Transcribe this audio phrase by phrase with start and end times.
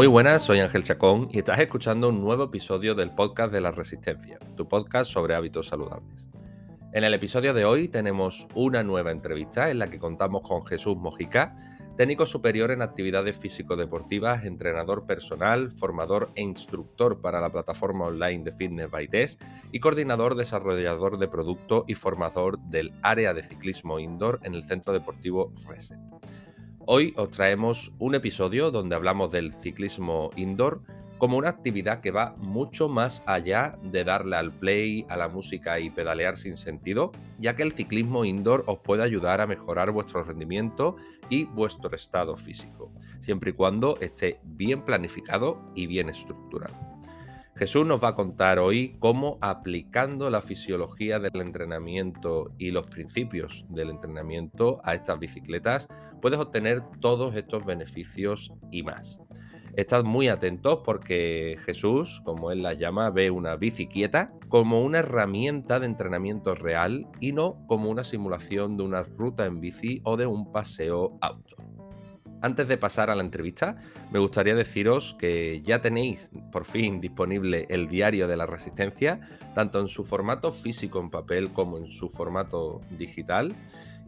[0.00, 3.70] Muy buenas, soy Ángel Chacón y estás escuchando un nuevo episodio del podcast de la
[3.70, 6.28] Resistencia, tu podcast sobre hábitos saludables.
[6.92, 10.96] En el episodio de hoy tenemos una nueva entrevista en la que contamos con Jesús
[10.96, 11.54] Mojica,
[11.96, 18.50] técnico superior en actividades físico-deportivas, entrenador personal, formador e instructor para la plataforma online de
[18.50, 24.40] Fitness by Test y coordinador desarrollador de producto y formador del área de ciclismo indoor
[24.42, 26.00] en el Centro Deportivo Reset.
[26.86, 30.82] Hoy os traemos un episodio donde hablamos del ciclismo indoor
[31.20, 35.78] como una actividad que va mucho más allá de darle al play, a la música
[35.78, 40.24] y pedalear sin sentido, ya que el ciclismo indoor os puede ayudar a mejorar vuestro
[40.24, 40.96] rendimiento
[41.28, 46.74] y vuestro estado físico, siempre y cuando esté bien planificado y bien estructurado.
[47.54, 53.66] Jesús nos va a contar hoy cómo aplicando la fisiología del entrenamiento y los principios
[53.68, 55.86] del entrenamiento a estas bicicletas
[56.22, 59.20] puedes obtener todos estos beneficios y más.
[59.76, 65.78] Estad muy atentos porque Jesús, como él la llama, ve una bicicleta como una herramienta
[65.78, 70.26] de entrenamiento real y no como una simulación de una ruta en bici o de
[70.26, 71.70] un paseo outdoor.
[72.42, 73.76] Antes de pasar a la entrevista,
[74.10, 79.20] me gustaría deciros que ya tenéis por fin disponible el diario de la resistencia,
[79.54, 83.54] tanto en su formato físico en papel como en su formato digital.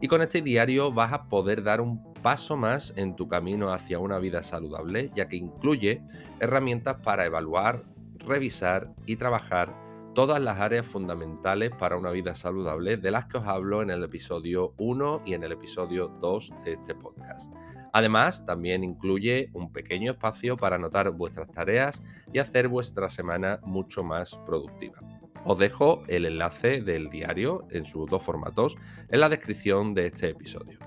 [0.03, 3.99] Y con este diario vas a poder dar un paso más en tu camino hacia
[3.99, 6.03] una vida saludable, ya que incluye
[6.41, 7.85] herramientas para evaluar,
[8.19, 9.73] revisar y trabajar
[10.13, 14.03] todas las áreas fundamentales para una vida saludable de las que os hablo en el
[14.03, 17.53] episodio 1 y en el episodio 2 de este podcast.
[17.93, 22.03] Además, también incluye un pequeño espacio para anotar vuestras tareas
[22.33, 24.99] y hacer vuestra semana mucho más productiva.
[25.45, 28.75] Os dejo el enlace del diario en sus dos formatos
[29.09, 30.79] en la descripción de este episodio.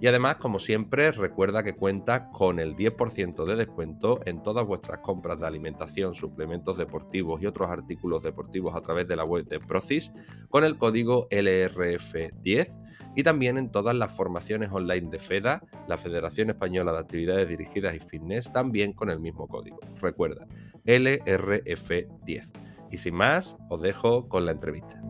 [0.00, 5.00] Y además, como siempre, recuerda que cuenta con el 10% de descuento en todas vuestras
[5.00, 9.60] compras de alimentación, suplementos deportivos y otros artículos deportivos a través de la web de
[9.60, 10.10] Procis
[10.48, 12.78] con el código LRF10
[13.14, 17.94] y también en todas las formaciones online de FEDA, la Federación Española de Actividades Dirigidas
[17.94, 19.80] y Fitness, también con el mismo código.
[20.00, 20.46] Recuerda,
[20.86, 22.69] LRF10.
[22.92, 25.00] Y sin más, os dejo con la entrevista.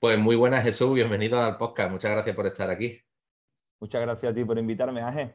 [0.00, 1.92] Pues muy buenas Jesús, bienvenido al podcast.
[1.92, 2.98] Muchas gracias por estar aquí.
[3.80, 5.34] Muchas gracias a ti por invitarme, Ángel.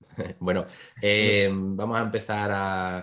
[0.38, 0.66] Bueno,
[1.00, 2.50] eh, vamos a empezar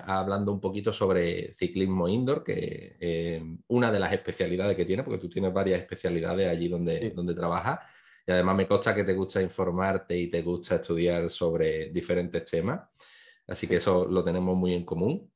[0.06, 5.20] hablando un poquito sobre ciclismo indoor, que eh, una de las especialidades que tiene, porque
[5.20, 7.80] tú tienes varias especialidades allí donde, donde trabajas,
[8.26, 12.82] y además me consta que te gusta informarte y te gusta estudiar sobre diferentes temas,
[13.48, 15.32] así que eso lo tenemos muy en común.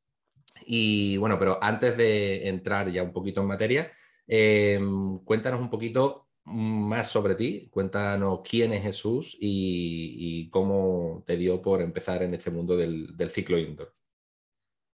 [0.66, 3.91] Y bueno, pero antes de entrar ya un poquito en materia,
[4.28, 4.79] eh,
[5.23, 7.68] cuéntanos un poquito más sobre ti.
[7.69, 13.57] Cuéntanos quién es Jesús y, cómo te dio por empezar en este mundo del, ciclo
[13.57, 13.94] indoor.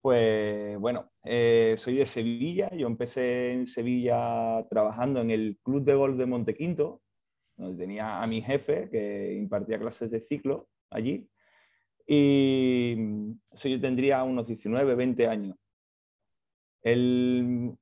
[0.01, 2.71] Pues bueno, eh, soy de Sevilla.
[2.75, 7.03] Yo empecé en Sevilla trabajando en el Club de Golf de Montequinto,
[7.61, 11.29] donde tenía a mi jefe que impartía clases de ciclo allí.
[12.07, 12.97] Y
[13.55, 15.57] yo tendría unos 19, 20 años.
[16.83, 17.77] Él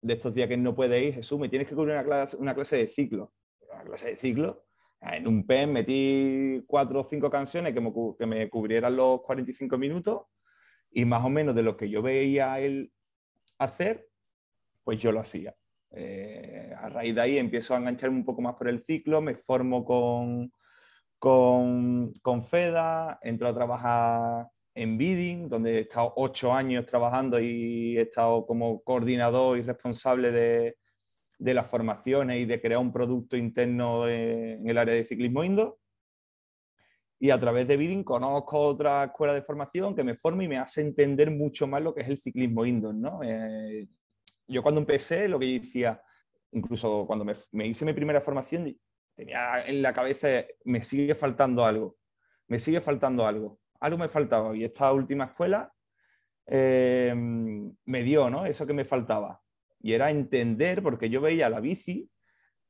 [0.00, 2.54] de estos días que no puede ir, Jesús, me tienes que cubrir una clase, una
[2.54, 3.32] clase de ciclo.
[3.72, 4.64] Una clase de ciclo.
[5.00, 9.78] En un pen metí cuatro o cinco canciones que me, que me cubrieran los 45
[9.78, 10.22] minutos
[10.90, 12.92] y más o menos de lo que yo veía él
[13.58, 14.08] hacer,
[14.82, 15.54] pues yo lo hacía.
[15.90, 19.34] Eh, a raíz de ahí empiezo a engancharme un poco más por el ciclo, me
[19.36, 20.52] formo con,
[21.18, 24.48] con, con FEDA, entro a trabajar
[24.78, 30.30] en Bidding, donde he estado ocho años trabajando y he estado como coordinador y responsable
[30.30, 30.76] de,
[31.40, 35.80] las formaciones y de crear un producto interno en el área de ciclismo indo.
[37.20, 40.58] Y a través de Bidding conozco otra escuela de formación que me forma y me
[40.58, 42.94] hace entender mucho más lo que es el ciclismo indoor.
[42.94, 43.20] ¿no?
[43.24, 43.88] Eh,
[44.48, 46.02] yo cuando empecé, lo que decía,
[46.52, 48.76] incluso cuando me, hice mi primera formación,
[49.14, 50.28] tenía en la cabeza,
[50.64, 51.96] me sigue faltando algo,
[52.46, 55.72] me sigue faltando algo algo me faltaba y esta última escuela
[56.46, 58.46] eh, me dio ¿no?
[58.46, 59.42] eso que me faltaba.
[59.80, 62.10] Y era entender, porque yo veía la bici,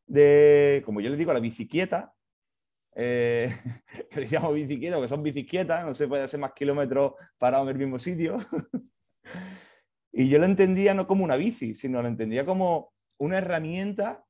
[0.07, 2.13] de, como yo le digo, la bicicleta,
[2.95, 3.55] eh,
[4.11, 7.71] que le llamo bicicleta, porque son bicicletas, no se puede hacer más kilómetros parado en
[7.71, 8.37] el mismo sitio.
[10.13, 14.25] Y yo lo entendía no como una bici, sino lo entendía como una herramienta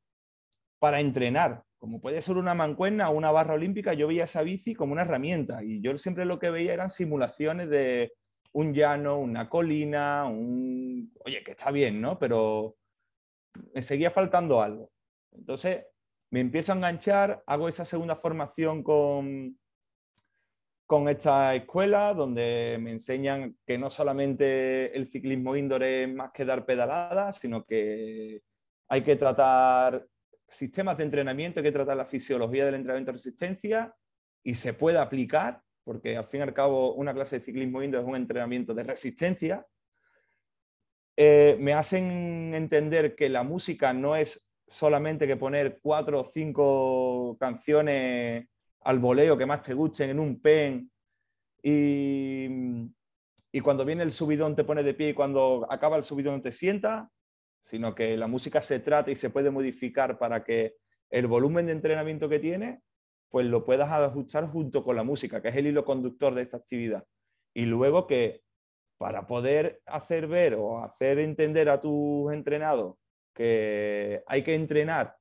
[0.79, 1.65] para entrenar.
[1.79, 5.03] Como puede ser una mancuerna o una barra olímpica, yo veía esa bici como una
[5.03, 5.63] herramienta.
[5.63, 8.13] Y yo siempre lo que veía eran simulaciones de
[8.53, 11.13] un llano, una colina, un...
[11.25, 12.19] Oye, que está bien, ¿no?
[12.19, 12.77] Pero
[13.75, 14.91] me seguía faltando algo.
[15.33, 15.87] Entonces
[16.31, 19.59] me empiezo a enganchar, hago esa segunda formación con,
[20.89, 26.47] con esta escuela, donde me enseñan que no solamente el ciclismo indoor es más que
[26.47, 28.41] dar pedaladas, sino que
[28.89, 30.07] hay que tratar
[30.49, 33.95] sistemas de entrenamiento, hay que tratar la fisiología del entrenamiento de resistencia
[34.43, 38.05] y se puede aplicar, porque al fin y al cabo una clase de ciclismo indoor
[38.05, 39.67] es un entrenamiento de resistencia.
[41.19, 47.37] Eh, me hacen entender que la música no es solamente que poner cuatro o cinco
[47.39, 48.49] canciones
[48.81, 50.91] al voleo que más te gusten en un pen
[51.63, 52.49] y,
[53.53, 56.53] y cuando viene el subidón te pones de pie y cuando acaba el subidón te
[56.53, 57.11] sienta,
[57.61, 60.77] sino que la música se trata y se puede modificar para que
[61.11, 62.83] el volumen de entrenamiento que tiene,
[63.31, 66.57] pues lo puedas ajustar junto con la música, que es el hilo conductor de esta
[66.57, 67.05] actividad.
[67.55, 68.43] Y luego que
[68.99, 72.97] para poder hacer ver o hacer entender a tus entrenados
[73.35, 75.17] que hay que entrenar,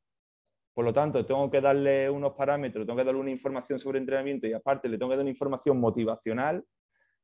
[0.77, 4.45] por lo tanto, tengo que darle unos parámetros, tengo que darle una información sobre entrenamiento
[4.45, 6.63] y aparte le tengo que dar una información motivacional,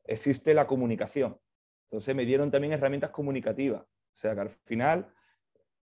[0.06, 1.40] existe la comunicación.
[1.84, 3.84] Entonces me dieron también herramientas comunicativas.
[3.84, 5.14] O sea que al final,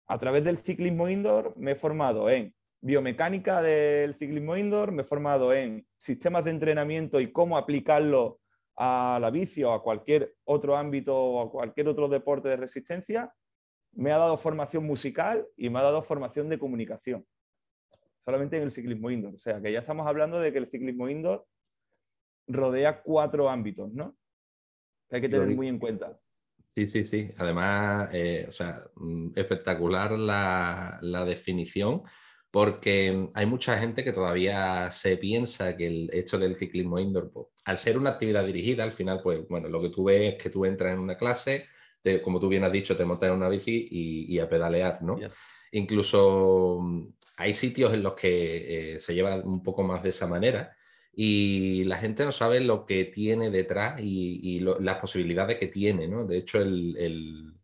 [0.06, 5.06] a través del ciclismo indoor, me he formado en biomecánica del ciclismo indoor, me he
[5.06, 8.40] formado en sistemas de entrenamiento y cómo aplicarlo
[8.78, 13.34] a la bici o a cualquier otro ámbito o a cualquier otro deporte de resistencia
[13.92, 17.26] me ha dado formación musical y me ha dado formación de comunicación.
[18.28, 19.36] Solamente en el ciclismo indoor.
[19.36, 21.48] O sea, que ya estamos hablando de que el ciclismo indoor
[22.46, 24.18] rodea cuatro ámbitos, ¿no?
[25.10, 26.20] Que hay que tener muy en cuenta.
[26.76, 27.32] Sí, sí, sí.
[27.38, 32.02] Además, eh, o sea, mm, espectacular la, la, definición,
[32.52, 37.48] porque hay mucha gente que todavía se piensa que el hecho del ciclismo indoor, pues,
[37.64, 40.50] al ser una actividad dirigida, al final, pues, bueno, lo que tú ves es que
[40.50, 41.64] tú entras en una clase,
[42.26, 45.18] como tú bien has dicho, te montas en una bici y, a pedalear, ¿no?
[45.78, 47.08] Incluso mm,
[47.38, 50.76] hay sitios en los que eh, se lleva un poco más de esa manera
[51.20, 56.26] y la gente no sabe lo que tiene detrás y, las posibilidades que tiene, ¿no?
[56.26, 57.56] De hecho, el,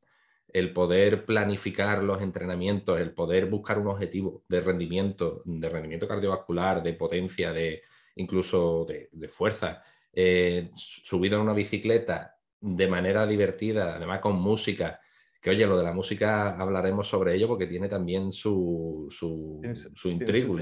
[0.73, 6.93] poder planificar los entrenamientos, el poder buscar un objetivo de rendimiento, de rendimiento cardiovascular, de
[6.93, 7.83] potencia, de
[8.15, 10.71] incluso de, fuerza, eh,
[11.11, 14.99] en una bicicleta de manera divertida, además con música.
[15.43, 19.59] Que oye, lo de la música hablaremos sobre ello porque tiene también su, su,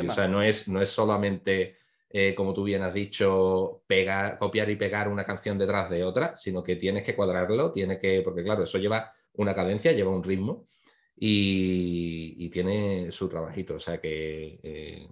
[0.10, 1.76] O sea, no es, no es solamente,
[2.10, 6.36] eh, como tú bien has dicho, pegar, copiar y pegar una canción detrás de otra,
[6.36, 10.24] sino que tienes que cuadrarlo, tiene que, porque claro, eso lleva una cadencia, lleva un
[10.24, 10.66] ritmo
[11.16, 13.76] y, tiene su trabajito.
[13.76, 15.08] O sea que eh,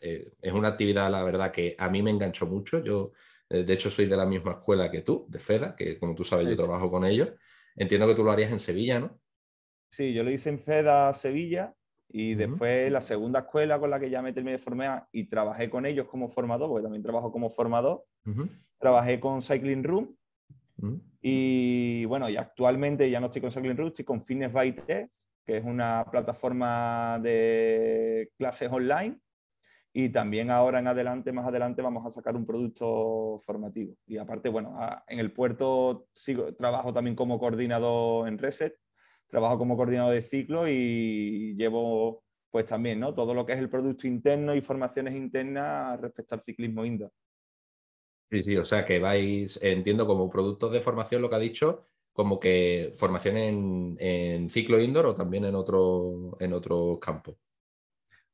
[0.00, 2.84] eh, es una actividad, la verdad, que a mí me enganchó mucho.
[2.84, 3.10] Yo
[3.50, 6.48] de hecho, soy de la misma escuela que tú, de FEDA, que como tú sabes,
[6.48, 7.30] yo trabajo con ellos.
[7.78, 9.18] Entiendo que tú lo harías en Sevilla, ¿no?
[9.88, 11.74] Sí, yo lo hice en FEDA Sevilla
[12.08, 15.70] y después la segunda escuela con la que ya me terminé de formar y trabajé
[15.70, 18.04] con ellos como formador, porque también trabajo como formador,
[18.78, 20.16] trabajé con Cycling Room
[21.20, 25.22] y bueno, y actualmente ya no estoy con Cycling Room, estoy con Fitness by Test,
[25.44, 29.18] que es una plataforma de clases online
[30.00, 33.96] y también ahora en adelante, más adelante, vamos a sacar un producto formativo.
[34.06, 34.76] Y aparte, bueno,
[35.08, 38.78] en el puerto sigo, trabajo también como coordinador en Reset,
[39.26, 43.12] trabajo como coordinador de ciclo y llevo pues también, ¿no?
[43.12, 47.10] Todo lo que es el producto interno y formaciones internas respecto al ciclismo indoor.
[48.30, 51.86] Sí, sí, o sea que vais, entiendo como productos de formación lo que ha dicho,
[52.12, 57.36] como que formación en, en ciclo indoor o también en otro, en otro campo.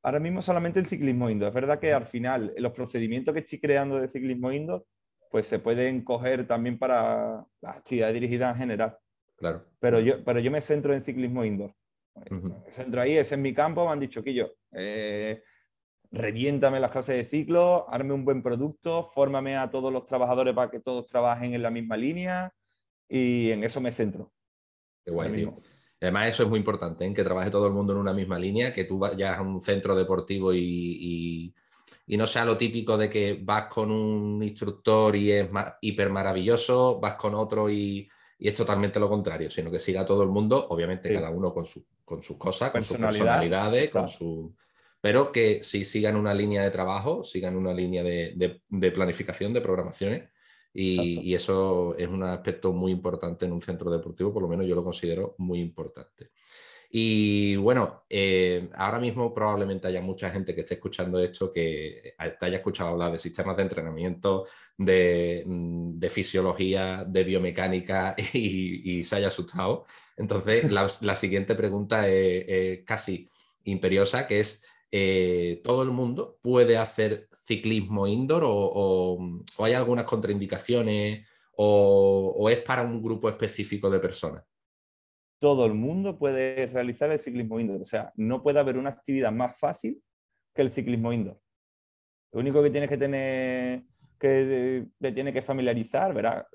[0.05, 1.49] Ahora mismo solamente el ciclismo indoor.
[1.49, 4.87] Es verdad que al final los procedimientos que estoy creando de ciclismo indoor,
[5.31, 8.99] pues se pueden coger también para las actividades dirigidas en general.
[9.35, 9.65] Claro.
[9.81, 11.75] Pero yo, pero yo me centro en ciclismo indoor.
[12.31, 15.43] Me centro ahí, ese es mi campo, me han dicho que yo, eh,
[16.13, 20.71] reviéntame las clases de ciclo, arme un buen producto, fórmame a todos los trabajadores para
[20.71, 22.53] que todos trabajen en la misma línea
[23.09, 24.33] y en eso me centro.
[25.05, 25.57] Qué guay, tío.
[26.05, 27.15] Además, eso es muy importante, en ¿eh?
[27.15, 29.97] que trabaje todo el mundo en una misma línea, que tú vayas a un centro
[29.97, 31.55] deportivo y,
[32.09, 35.49] no sea lo típico de que vas con un instructor y es
[35.81, 38.09] hiper maravilloso, vas con otro y,
[38.39, 41.65] es totalmente lo contrario, sino que siga todo el mundo, obviamente cada uno con,
[42.05, 44.55] con sus cosas, con sus personalidades, con su...
[45.01, 48.61] pero que sí sigan una línea de trabajo, sigan una línea de,
[48.93, 50.34] planificación, de programaciones
[50.75, 54.75] Y, eso es un aspecto muy importante en un centro deportivo, por lo menos yo
[54.75, 56.31] lo considero muy importante.
[56.91, 62.47] Y bueno, eh, ahora mismo probablemente haya mucha gente que esté escuchando esto que te
[62.47, 69.29] haya escuchado hablar de sistemas de entrenamiento, de, mm, fisiología, de biomecánica y, se haya
[69.29, 69.87] asustado.
[70.17, 73.29] Entonces, la, siguiente pregunta es casi
[73.65, 74.63] imperiosa, que es
[74.97, 82.83] eh, todo el mundo puede hacer ciclismo indoor o, hay algunas contraindicaciones o, es para
[82.83, 84.45] un grupo específico de personas?
[85.41, 87.83] Todo el mundo puede realizar el ciclismo indoor.
[87.83, 90.01] O sea, no puede haber una actividad más fácil
[90.55, 91.41] que el ciclismo indoor.
[92.31, 93.83] Lo único que tienes que tener,
[94.17, 96.47] que te tiene que familiarizar, verá,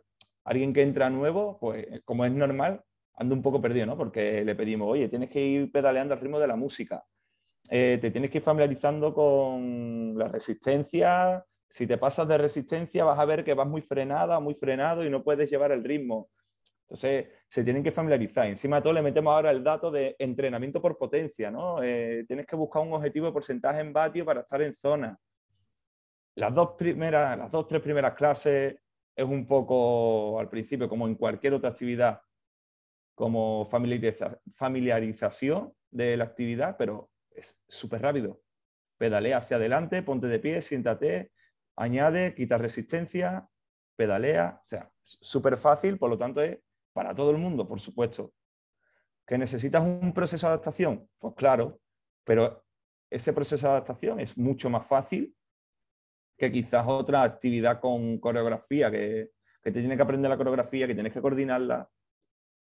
[0.45, 3.97] alguien que entra nuevo, pues como es normal, anda un poco perdido, ¿no?
[3.97, 7.03] Porque le pedimos, oye, tienes que ir pedaleando al ritmo de la música
[7.71, 11.45] eh, te tienes que ir familiarizando con la resistencia.
[11.67, 15.09] Si te pasas de resistencia, vas a ver que vas muy frenada, muy frenado y
[15.09, 16.29] no puedes llevar el ritmo.
[16.83, 18.47] Entonces, se tienen que familiarizar.
[18.47, 21.83] Encima de todo, le metemos ahora el dato de entrenamiento por potencia, ¿no?
[21.83, 25.15] Eh, tienes que buscar un objetivo de porcentaje en vatio para estar en zona.
[26.35, 28.75] Las dos primeras, las dos, tres primeras clases
[29.15, 32.21] es un poco, al principio, como en cualquier otra actividad,
[33.13, 37.08] como familiarización de la actividad, pero
[37.39, 38.41] es súper rápido.
[38.97, 41.31] Pedalea hacia adelante, ponte de pie, siéntate,
[41.75, 43.49] añade, quita resistencia,
[43.95, 44.59] pedalea.
[44.61, 46.59] O sea, súper fácil, por lo tanto es
[46.93, 48.33] para todo el mundo, por supuesto.
[49.25, 51.09] ¿Que necesitas un proceso de adaptación?
[51.17, 51.79] Pues claro,
[52.23, 52.65] pero
[53.09, 55.35] ese proceso de adaptación es mucho más fácil
[56.37, 59.31] que quizás otra actividad con coreografía, que,
[59.61, 61.89] que te tiene que aprender la coreografía, que tienes que coordinarla.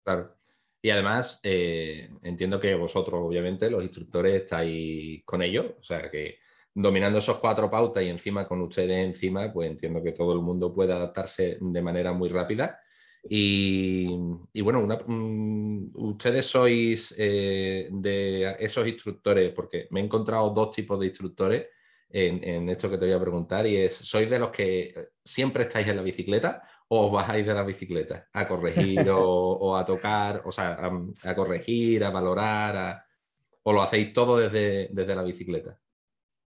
[0.03, 0.35] Claro.
[0.85, 6.37] Y además, eh, entiendo que vosotros, obviamente, los instructores, estáis con ellos, o sea que
[6.75, 10.71] dominando esos cuatro pautas y encima con ustedes encima, pues entiendo que todo el mundo
[10.71, 12.79] puede adaptarse de manera muy rápida.
[13.27, 14.15] Y,
[14.61, 21.07] bueno, mm, ustedes sois eh, de esos instructores, porque me he encontrado dos tipos de
[21.07, 21.65] instructores
[22.11, 25.63] en, en, esto que te voy a preguntar, y es, ¿sois de los que siempre
[25.63, 30.41] estáis en la bicicleta o os bajáis de la bicicleta a corregir o, a tocar,
[30.45, 30.77] o sea,
[31.23, 33.03] a, corregir, a valorar,
[33.63, 35.79] o lo hacéis todo desde, desde la bicicleta?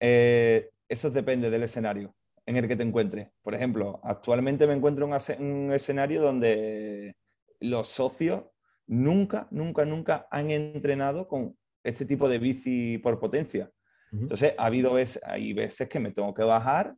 [0.00, 2.14] Eh, eso depende del escenario
[2.46, 3.28] en el que te encuentres.
[3.42, 7.14] Por ejemplo, actualmente me encuentro en un escenario donde
[7.60, 8.44] los socios
[8.86, 13.70] nunca, nunca, nunca han entrenado con este tipo de bici por potencia.
[14.10, 16.94] Entonces, ha habido veces, hay veces que me tengo que bajar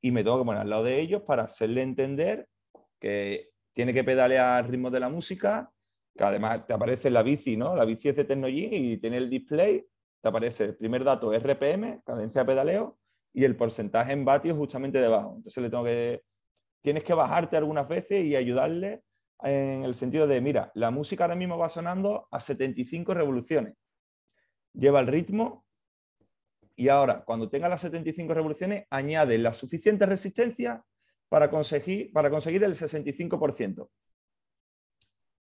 [0.00, 2.48] y me tengo que poner al lado de ellos para hacerle entender
[3.02, 5.72] que tiene que pedalear al ritmo de la música,
[6.16, 7.74] que además te aparece la bici, ¿no?
[7.74, 9.84] La bici es de Tecnogy y tiene el display,
[10.20, 12.98] te aparece el primer dato RPM, cadencia de pedaleo,
[13.32, 15.34] y el porcentaje en vatios justamente debajo.
[15.36, 16.22] Entonces le tengo que,
[16.80, 19.02] tienes que bajarte algunas veces y ayudarle
[19.42, 23.74] en el sentido de, mira, la música ahora mismo va sonando a 75 revoluciones.
[24.74, 25.66] Lleva el ritmo
[26.76, 30.84] y ahora, cuando tenga las 75 revoluciones, añade la suficiente resistencia
[31.32, 33.88] para conseguir, para conseguir el 65%.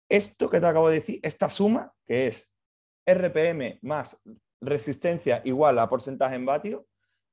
[0.09, 2.55] Esto que te acabo de decir, esta suma, que es
[3.05, 4.17] RPM más
[4.61, 6.87] resistencia igual a porcentaje en vatio,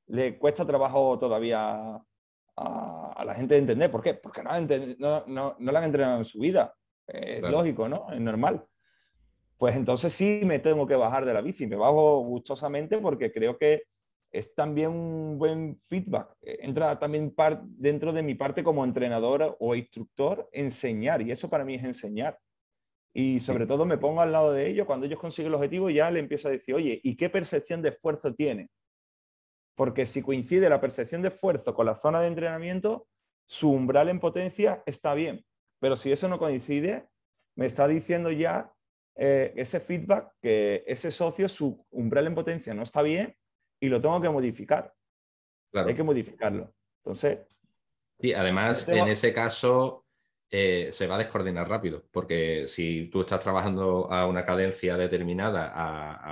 [0.08, 2.02] le cuesta trabajo todavía
[2.58, 3.92] a, la gente de entender.
[3.92, 4.16] ¿Por qué?
[4.16, 4.52] Porque no,
[5.28, 6.74] no, no, la han entrenado en su vida.
[7.06, 8.08] Es lógico, ¿no?
[8.12, 8.66] Es normal.
[9.60, 11.68] Pues entonces sí me tengo que bajar de la bici.
[11.68, 13.84] Me bajo gustosamente porque creo que
[14.32, 16.36] es también un buen feedback.
[16.42, 17.34] Eh, entra también
[17.64, 22.40] dentro de mi parte como entrenador o instructor enseñar y eso para mí es enseñar.
[23.14, 26.12] Y sobre todo me pongo al lado de ellos, cuando ellos consiguen el objetivo ya
[26.12, 28.70] le empiezo a decir, oye, ¿y qué percepción de esfuerzo tiene?
[29.76, 33.08] Porque si coincide la percepción de esfuerzo con la zona de entrenamiento,
[33.48, 35.44] su umbral en potencia está bien.
[35.80, 37.10] Pero si eso no coincide,
[37.56, 38.72] me está diciendo ya
[39.16, 43.36] eh, ese feedback que ese socio, su umbral en potencia no está bien
[43.80, 44.94] y lo tengo que modificar.
[45.74, 46.74] Hay que modificarlo.
[47.04, 47.40] Entonces.
[48.20, 50.06] Sí, además, en ese caso
[50.52, 55.70] eh, se va a descoordinar rápido, porque si tú estás trabajando a una cadencia determinada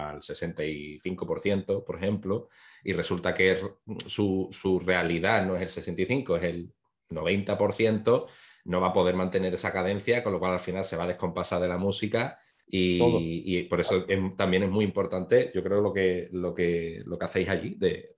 [0.10, 2.50] al 65%, por ejemplo,
[2.84, 3.62] y resulta que
[4.08, 6.74] su, su realidad no es el 65%, es el
[7.10, 8.28] 90%,
[8.66, 11.08] no va a poder mantener esa cadencia, con lo cual al final se va a
[11.08, 14.06] descompasar de la música y, por eso
[14.36, 18.16] también es muy importante, yo creo, lo que, lo que, lo que hacéis allí, de,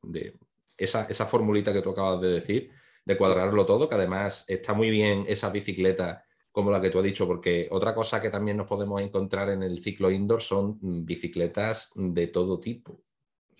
[0.77, 2.71] esa, esa, formulita que tú acabas de decir,
[3.05, 7.03] de cuadrarlo todo, que además está muy bien esa bicicleta como la que tú has
[7.03, 11.91] dicho, porque otra cosa que también nos podemos encontrar en el ciclo indoor son bicicletas
[11.95, 13.01] de todo tipo.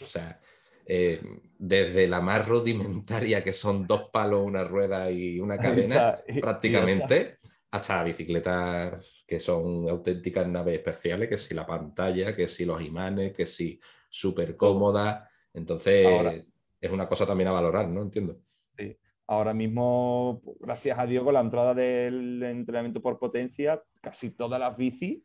[0.01, 0.39] O sea,
[0.85, 1.21] eh,
[1.57, 7.37] desde la más rudimentaria, que son dos palos, una rueda y una cadena, prácticamente,
[7.71, 13.33] hasta bicicletas que son auténticas naves especiales, que si la pantalla, que si los imanes,
[13.33, 15.29] que si súper cómoda.
[15.53, 16.45] Entonces,
[16.79, 18.01] es una cosa también a valorar, ¿no?
[18.01, 18.39] Entiendo.
[18.77, 18.97] Sí.
[19.27, 24.75] Ahora mismo, gracias a Dios, con la entrada del entrenamiento por potencia, casi todas las
[24.75, 25.21] bicis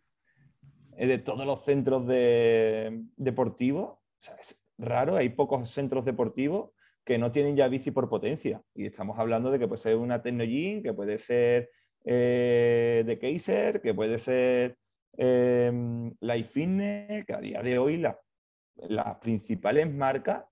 [0.97, 6.71] eh, de todos los centros de, deportivos, o sea, es raro, hay pocos centros deportivos
[7.05, 8.63] que no tienen ya bici por potencia.
[8.75, 11.71] Y estamos hablando de que puede ser una Technogym, que puede ser
[12.04, 14.76] eh, de Kaiser, que puede ser
[15.16, 15.73] eh,
[16.20, 20.44] Life Fitness, que a día de hoy las principales marcas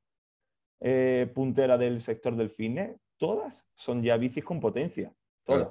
[0.80, 5.12] eh, punteras del sector del fitness, todas son ya bicis con potencia,
[5.44, 5.68] todas.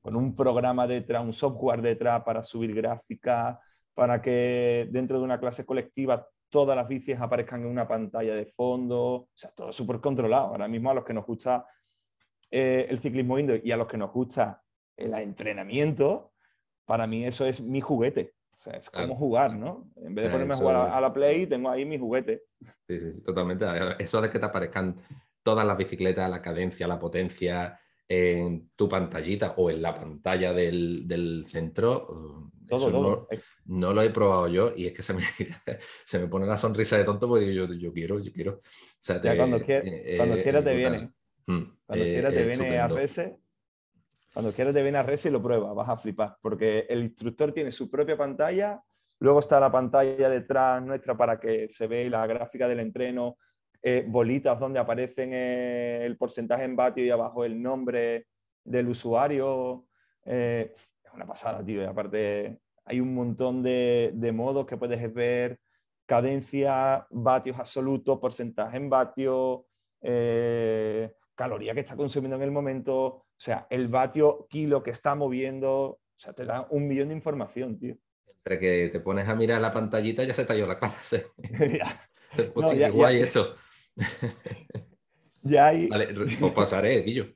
[0.00, 3.58] Con un programa detrás, un software detrás para subir gráficas,
[3.92, 8.46] para que dentro de una clase colectiva todas las bicis aparezcan en una pantalla de
[8.46, 10.46] fondo, o sea, todo súper controlado.
[10.46, 11.66] Ahora mismo a los que nos gusta
[12.50, 14.62] eh, el ciclismo indoor y a los que nos gusta
[14.96, 16.32] el entrenamiento,
[16.84, 18.34] para mí eso es mi juguete.
[18.56, 19.90] O sea, es como jugar, ¿no?
[19.96, 22.44] En vez de ponerme a jugar a la Play, tengo ahí mi juguete.
[22.88, 23.66] Sí, sí, totalmente.
[23.98, 24.96] Eso de que te aparezcan
[25.42, 31.44] todas las bicicletas, la cadencia, la potencia en tu pantallita o en la pantalla del,
[31.46, 33.28] centro, uh, todo, todo.
[33.66, 35.20] No, lo he probado yo y es que se me,
[36.04, 38.60] se me pone la sonrisa de tonto porque yo, yo quiero, yo quiero.
[39.06, 39.62] cuando, cuando
[40.42, 41.12] quieras te viene.
[41.46, 43.38] Mm, cuando quieras te viene a Rese
[44.36, 47.52] cuando quieras te viene a Res y lo prueba, vas a flipar, porque el instructor
[47.52, 48.82] tiene su propia pantalla,
[49.18, 53.38] luego está la pantalla detrás nuestra para que se vea la gráfica del entreno,
[53.80, 58.26] eh, bolitas donde aparecen eh, el porcentaje en vatio y abajo el nombre
[58.62, 59.86] del usuario.
[60.26, 60.70] Eh,
[61.02, 61.80] es una pasada, tío.
[61.80, 65.58] Y aparte, hay un montón de, de modos que puedes ver,
[66.04, 69.66] cadencia, vatios absolutos, porcentaje en vatio,
[71.34, 75.70] caloría que está consumiendo en el momento, o sea, el vatio kilo que está moviendo,
[75.72, 77.96] o sea, te da un millón de información, tío.
[78.26, 80.96] Entre que te pones a mirar la pantallita ya se te ha ido la cara.
[82.72, 82.90] ya.
[82.90, 83.56] guay esto.
[85.42, 85.88] ya hay...
[85.88, 87.34] Vale, os pasaré, Guillo.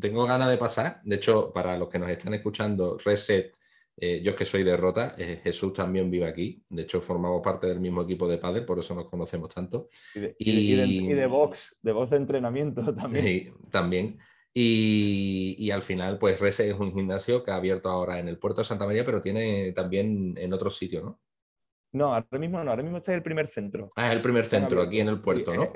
[0.00, 1.00] Tengo ganas de pasar.
[1.02, 3.52] De hecho, para los que nos están escuchando, Reset,
[3.96, 6.64] eh, yo es que soy de Rota, eh, Jesús también vive aquí.
[6.70, 9.88] De hecho, formamos parte del mismo equipo de padre, por eso nos conocemos tanto.
[10.14, 13.24] Y de, y, de, box, de voz de entrenamiento también.
[13.24, 14.18] Sí, también.
[14.52, 18.60] Y, al final, pues Rese es un gimnasio que ha abierto ahora en el puerto
[18.60, 21.20] de Santa María, pero tiene también en otros sitios, ¿no?
[21.92, 23.90] No, ahora mismo no, ahora mismo este es el primer centro.
[23.96, 25.72] Ah, es el primer centro aquí en el puerto, ¿no?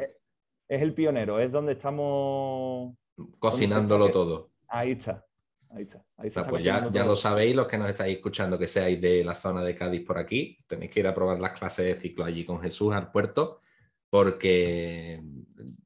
[0.68, 2.94] Es, el pionero, es donde estamos
[3.38, 4.50] cocinándolo todo.
[4.68, 5.24] Ahí está.
[5.70, 5.82] Ahí
[6.28, 6.46] está.
[6.46, 9.62] pues ya, ya lo sabéis, los que nos estáis escuchando, que seáis de la zona
[9.62, 12.60] de Cádiz por aquí, tenéis que ir a probar las clases de ciclo allí con
[12.60, 13.60] Jesús al puerto,
[14.08, 15.20] porque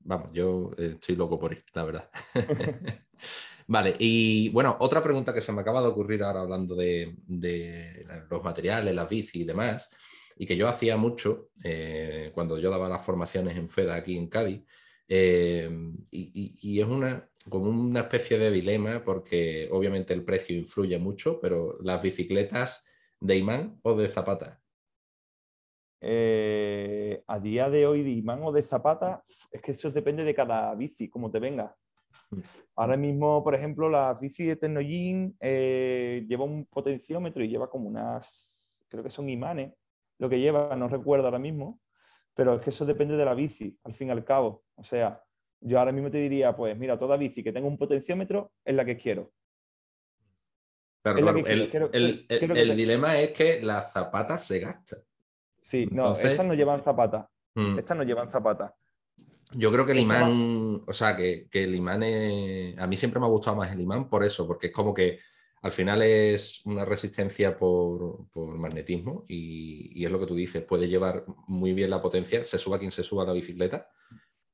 [0.01, 2.11] vamos, yo eh, estoy loco por ir, la verdad.
[3.67, 7.17] vale, y bueno, otra pregunta que se me acaba de ocurrir ahora hablando de,
[8.31, 9.91] los materiales, las bici y demás,
[10.37, 14.29] y que yo hacía mucho eh, cuando yo daba las formaciones en FEDA aquí en
[14.29, 14.63] Cádiz,
[15.11, 15.71] eh,
[16.11, 21.79] y, es una, como una especie de dilema porque obviamente el precio influye mucho, pero
[21.83, 22.85] las bicicletas
[23.21, 24.58] de imán o de zapata.
[26.01, 30.35] Eh, a día de hoy de imán o de zapata, es que eso depende de
[30.35, 31.77] cada bici, como te venga.
[32.77, 37.89] Ahora mismo, por ejemplo, la bici de Tecnogym eh, lleva un potenciómetro y lleva como
[37.89, 39.73] unas, creo que son imanes,
[40.19, 41.81] lo que lleva, no recuerdo ahora mismo,
[42.35, 44.65] pero es que eso depende de la bici, al fin y al cabo.
[44.77, 45.23] O sea,
[45.61, 48.85] yo ahora mismo te diría, pues mira, toda bici que tenga un potenciómetro es la
[48.85, 49.33] que quiero.
[51.03, 55.01] Pero el, dilema es que las zapatas se gastan.
[55.69, 57.27] Sí, no, estas no llevan zapatas.
[57.55, 57.79] Mm.
[57.79, 58.73] Estas no llevan zapatas.
[59.53, 62.79] Yo creo que el imán, o sea, que, el imán es...
[62.79, 65.21] A mí siempre me ha gustado más el imán por eso, porque es como que
[65.61, 71.27] al final es una resistencia por, magnetismo y, es lo que tú dices, puede llevar
[71.47, 73.91] muy bien la potencia, se suba quien se suba a la bicicleta,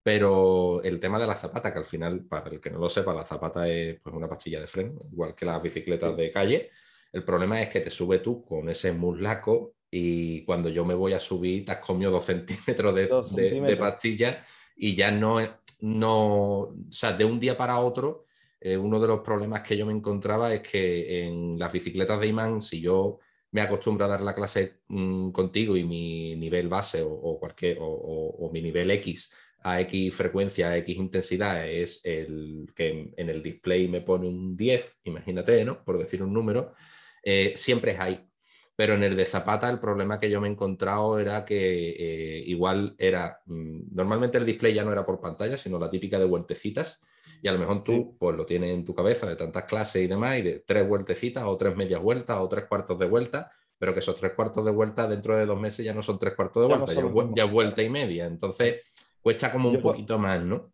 [0.02, 3.14] pero el tema de la zapata, que al final, para el que no lo sepa,
[3.14, 6.70] la zapata es pues, una pastilla de freno, igual que las bicicletas de calle.
[7.12, 11.12] El problema es que te sube tú con ese muslaco y cuando yo me voy
[11.12, 12.94] a subir te has comido dos centímetros
[13.32, 14.44] de, pastilla
[14.76, 15.38] y ya no,
[15.82, 16.18] no,
[16.62, 18.24] o sea, de un día para otro,
[18.60, 22.26] eh, uno de los problemas que yo me encontraba es que en las bicicletas de
[22.26, 23.20] imán, si yo
[23.52, 28.50] me acostumbro a dar la clase mm, contigo y mi nivel base o, cualquier, o,
[28.52, 33.86] mi nivel X a X frecuencia, a X intensidad es el que en el display
[33.86, 35.84] me pone un 10, imagínate, ¿no?
[35.84, 36.74] Por decir un número,
[37.22, 38.28] eh, siempre es ahí.
[38.76, 42.42] Pero en el de Zapata el problema que yo me he encontrado era que eh,
[42.46, 46.24] igual era, mm, normalmente el display ya no era por pantalla, sino la típica de
[46.24, 47.00] vueltecitas,
[47.40, 50.06] y a lo mejor tú pues lo tienes en tu cabeza de tantas clases y
[50.06, 53.92] demás, y de tres vueltecitas o tres medias vueltas o tres cuartos de vuelta, pero
[53.92, 56.62] que esos tres cuartos de vuelta dentro de dos meses ya no son tres cuartos
[56.62, 58.24] de vuelta, ya, vuelta y media.
[58.26, 58.82] Entonces
[59.20, 60.72] cuesta como un poquito más, ¿no?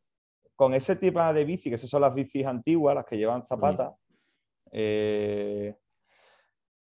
[0.55, 3.95] Con ese tipo de bici, que esas son las bicis antiguas, las que llevan zapatas,
[4.71, 5.75] eh,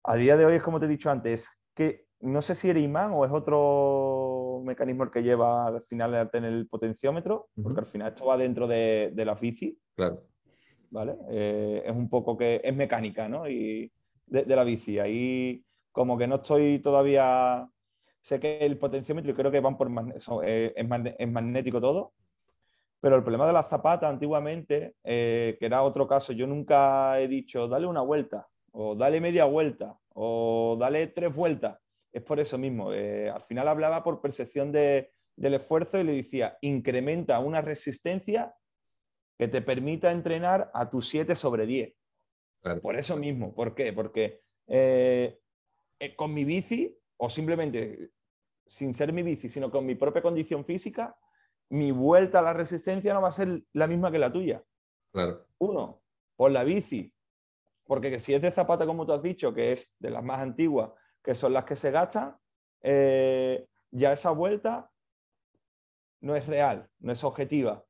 [0.04, 2.78] a día de hoy es como te he dicho antes, que no sé si era
[2.78, 7.80] imán o es otro mecanismo el que lleva al final a tener el potenciómetro, porque
[7.80, 9.78] al final esto va dentro de, la bici.
[9.94, 10.24] Claro.
[10.90, 11.16] ¿Vale?
[11.30, 13.48] Eh, es un poco que es mecánica, ¿no?
[13.48, 13.92] Y
[14.26, 14.98] de, la bici.
[14.98, 17.68] Ahí como que no estoy todavía...
[18.20, 19.90] Sé que el potenciómetro creo que van por
[20.44, 22.12] eh, es, magnético todo,
[23.00, 27.28] pero el problema de la zapata antiguamente, eh, que era otro caso, yo nunca he
[27.28, 28.48] dicho, dale una vuelta,
[28.80, 31.78] o dale media vuelta, o dale tres vueltas
[32.12, 32.92] es por eso mismo.
[32.92, 38.54] Eh, al final hablaba por percepción del esfuerzo y le decía, incrementa una resistencia
[39.36, 41.92] que te permita entrenar a tu 7 sobre 10.
[42.80, 43.54] Por eso mismo.
[43.54, 43.92] ¿Por qué?
[43.92, 45.40] Porque eh,
[45.98, 48.10] eh, con mi bici, o simplemente
[48.66, 51.16] sin ser mi bici, sino con mi propia condición física,
[51.70, 54.62] mi vuelta a la resistencia no va a ser la misma que la tuya.
[55.12, 55.46] Claro.
[55.58, 56.02] Uno,
[56.36, 57.12] por la bici.
[57.88, 60.90] Porque si es de zapata, como tú has dicho, que es de las más antiguas,
[61.24, 62.36] que son las que se gastan,
[62.82, 64.90] eh, ya esa vuelta
[66.20, 67.82] no es real, no es objetiva.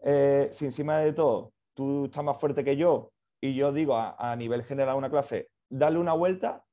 [0.00, 4.34] Eh, si encima de todo tú estás más fuerte que yo y yo digo a,
[4.36, 6.64] nivel general una clase, dale una vuelta,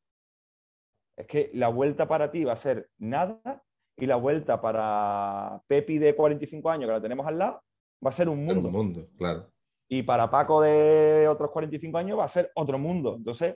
[1.16, 3.64] es que la vuelta para ti va a ser nada
[3.98, 7.62] y la vuelta para Pepi de 45 años, que la tenemos al lado,
[8.04, 8.68] va a ser un mundo.
[8.68, 9.53] Un mundo, claro.
[9.88, 13.16] Y para Paco de otros 45 años va a ser otro mundo.
[13.16, 13.56] Entonces,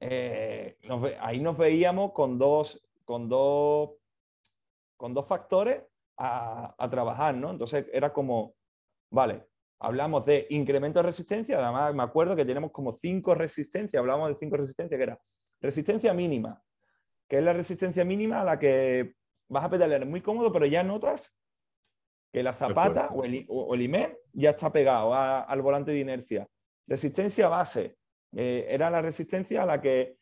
[0.00, 0.76] eh,
[1.20, 3.90] ahí nos veíamos con dos, con dos,
[4.96, 5.82] con dos factores
[6.18, 7.50] a, trabajar, ¿no?
[7.50, 8.54] Entonces era como,
[9.10, 9.46] vale,
[9.78, 14.36] hablamos de incremento de resistencia, además me acuerdo que tenemos como cinco resistencias, hablamos de
[14.36, 15.20] cinco resistencias, que era
[15.60, 16.62] resistencia mínima,
[17.28, 19.14] que es la resistencia mínima a la que
[19.48, 21.36] vas a pedalear muy cómodo, pero ya notas
[22.32, 23.74] que la zapata o el, o
[24.32, 26.46] ya está pegado al volante de inercia.
[26.86, 27.96] Resistencia base,
[28.32, 30.18] eh, era la resistencia a la que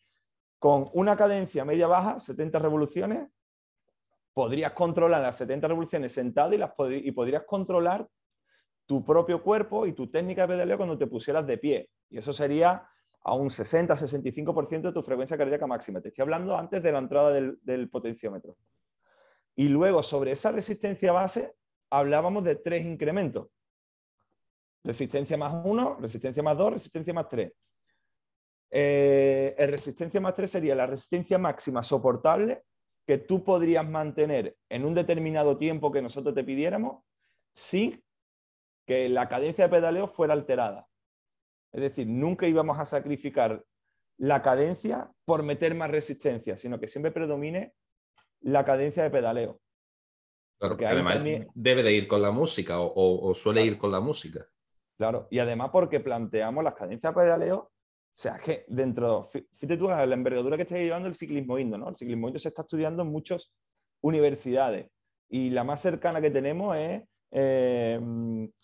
[0.58, 3.28] con una cadencia media-baja, 70 revoluciones,
[4.32, 8.08] podrías controlar las 70 revoluciones sentado y, las y podrías controlar
[8.86, 11.90] tu propio cuerpo y tu técnica de pedaleo cuando te pusieras de pie.
[12.10, 12.88] Y eso sería
[13.22, 16.00] a un 60-65% de tu frecuencia cardíaca máxima.
[16.00, 18.56] Te estoy hablando antes de la entrada del, del potenciómetro.
[19.56, 21.54] Y luego, sobre esa resistencia base,
[21.90, 23.48] hablábamos de tres incrementos.
[24.82, 27.52] Resistencia más 1, resistencia más 2, resistencia más 3.
[28.70, 32.64] Eh, el resistencia más 3 sería la resistencia máxima soportable
[33.06, 37.04] que tú podrías mantener en un determinado tiempo que nosotros te pidiéramos
[37.54, 38.02] sin
[38.86, 40.88] que la cadencia de pedaleo fuera alterada.
[41.72, 43.64] Es decir, nunca íbamos a sacrificar
[44.16, 47.74] la cadencia por meter más resistencia, sino que siempre predomine
[48.40, 49.60] la cadencia de pedaleo.
[50.58, 51.20] Porque además
[51.54, 54.46] debe de ir con la música o, suele ir con la música.
[54.96, 57.72] Claro, y además porque planteamos las cadencias de pedaleo
[58.16, 61.88] o sea, que dentro, fíjate tú la envergadura que está llevando el ciclismo indo, ¿no?
[61.88, 63.50] El ciclismo indo se está estudiando en muchas
[64.02, 64.88] universidades
[65.28, 68.00] y la más cercana que tenemos es eh,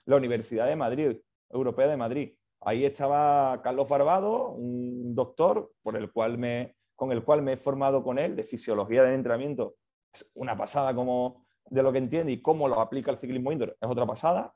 [0.04, 1.16] la Universidad de Madrid,
[1.48, 2.34] Europea de Madrid.
[2.60, 7.56] Ahí estaba Carlos Barbado, un doctor por el cual me, con el cual me he
[7.56, 9.74] formado con él de fisiología del entrenamiento.
[10.12, 13.76] Es una pasada como de lo que entiende y cómo lo aplica el ciclismo indoor.
[13.80, 14.54] Es otra pasada.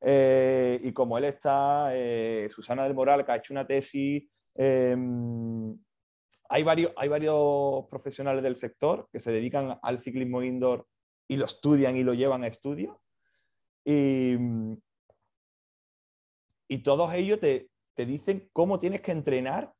[0.00, 5.78] Eh, y como él está, eh, Susana del Moral, que ha hecho una tesis, em,
[6.48, 10.86] hay, varios, hay varios profesionales del sector que se dedican al ciclismo indoor
[11.26, 13.00] y lo estudian y lo llevan a estudio.
[13.84, 14.36] Y,
[16.68, 19.72] y todos ellos te, te dicen cómo tienes que entrenar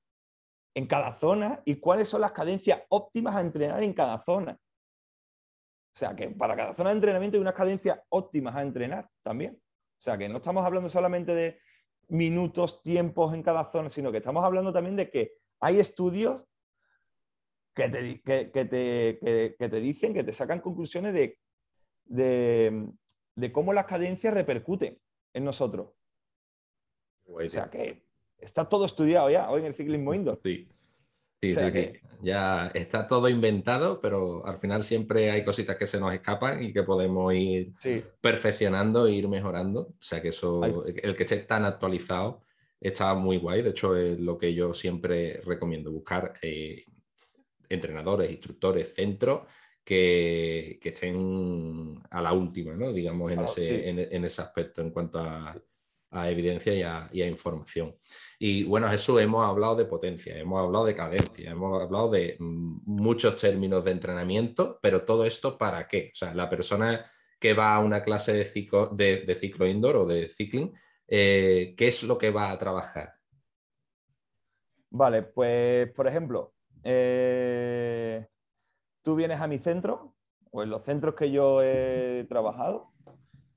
[0.75, 4.59] en cada zona y cuáles son las cadencias óptimas a entrenar en cada zona.
[5.94, 9.54] O sea que para cada zona de entrenamiento hay unas cadencias óptimas a entrenar también.
[9.54, 11.59] O sea, que no estamos hablando solamente de
[12.09, 16.44] minutos, tiempos en cada zona, sino que estamos hablando también de que hay estudios
[17.74, 21.38] que te, te, dicen, que te sacan conclusiones de,
[22.04, 25.00] de, cómo las cadencias repercuten
[25.33, 25.92] en nosotros.
[27.26, 28.07] O sea que
[28.38, 30.40] está todo estudiado ya hoy en el ciclismo indoor.
[30.42, 30.68] Sí.
[31.52, 36.62] Sí, ya está todo inventado, pero al final siempre hay cositas que se nos escapan
[36.62, 37.72] y que podemos ir
[38.20, 39.80] perfeccionando e ir mejorando.
[39.80, 42.42] O sea que eso, el que esté tan actualizado
[42.80, 43.62] está muy guay.
[43.62, 46.85] De hecho, es lo que yo siempre recomiendo, buscar eh,
[47.68, 49.42] entrenadores, instructores, centros
[49.85, 52.92] que, estén a la última, ¿no?
[52.92, 55.61] digamos, en, ese, aspecto en cuanto a,
[56.30, 56.72] evidencia
[57.12, 57.94] y a, información.
[58.38, 62.81] Y bueno, Jesús, hemos hablado de potencia, hemos hablado de cadencia, hemos hablado de mm,
[62.85, 66.11] muchos términos de entrenamiento, pero todo esto para qué?
[66.12, 70.07] O sea, la persona que va a una clase de ciclo, de, ciclo indoor o
[70.07, 70.73] de cycling,
[71.07, 73.14] eh, ¿qué es lo que va a trabajar?
[74.90, 78.27] Vale, pues por ejemplo, eh,
[79.03, 80.14] tú vienes a mi centro
[80.51, 82.92] o en los centros que yo he trabajado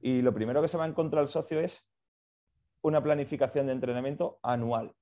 [0.02, 1.88] y lo primero que se va a encontrar el socio es
[2.82, 4.94] una planificación de entrenamiento anual.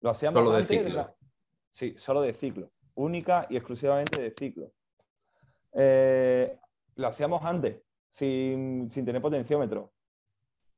[0.00, 1.16] Lo hacíamos solo de ciclo.
[1.70, 2.70] Sí, solo de ciclo.
[2.94, 4.72] Única y exclusivamente de ciclo.
[5.72, 6.58] Eh,
[6.94, 9.92] lo hacíamos antes, sin, tener potenciómetro.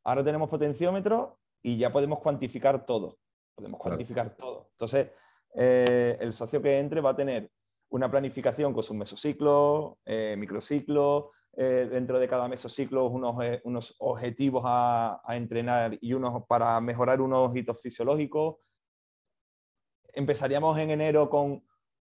[0.05, 3.19] Ahora tenemos potenciómetro y ya podemos cuantificar todo.
[3.55, 4.69] Podemos cuantificar todo.
[4.73, 5.11] Entonces,
[5.55, 7.51] eh, el socio que entre va a tener
[7.91, 11.27] una planificación con sus mesociclos, eh, microciclos,
[11.61, 17.55] eh, dentro de cada mesociclo unos, unos objetivos a, entrenar y unos para mejorar unos
[17.57, 18.59] hitos fisiológicos.
[20.13, 21.65] Empezaríamos en enero con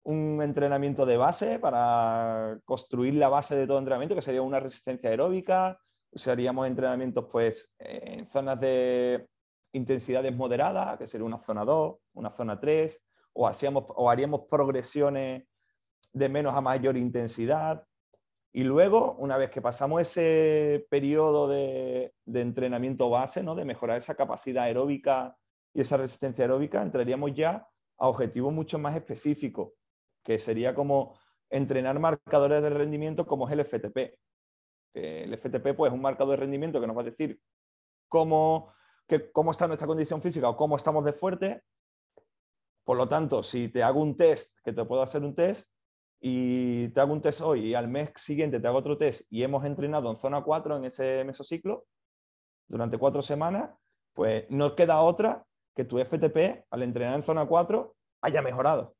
[0.04, 5.10] un entrenamiento de base para construir la base de todo entrenamiento, que sería una resistencia
[5.10, 5.78] aeróbica.
[6.10, 9.28] Usaríamos entrenamientos pues, en zonas de
[9.72, 12.98] intensidades moderadas, que sería una zona 2, una zona 3,
[13.34, 15.44] o, o haríamos progresiones
[16.14, 17.84] de menos a mayor intensidad.
[18.56, 23.56] Y luego, una vez que pasamos ese periodo de, entrenamiento base, ¿no?
[23.56, 25.36] de mejorar esa capacidad aeróbica
[25.72, 27.66] y esa resistencia aeróbica, entraríamos ya
[27.98, 29.72] a objetivos mucho más específicos,
[30.22, 31.18] que sería como
[31.50, 34.16] entrenar marcadores de rendimiento como es el FTP.
[34.94, 37.40] El FTP pues, es un marcador de rendimiento que nos va a decir
[38.06, 38.72] cómo,
[39.32, 41.64] cómo está nuestra condición física o cómo estamos de fuerte.
[42.84, 45.68] Por lo tanto, si te hago un test, que te puedo hacer un test,
[46.26, 49.42] y te hago un test hoy y al mes siguiente te hago otro test y
[49.42, 51.84] hemos entrenado en zona 4 en ese mesociclo
[52.66, 53.72] durante cuatro semanas,
[54.14, 55.44] pues no queda otra
[55.76, 58.96] que tu FTP al entrenar en zona 4 haya mejorado.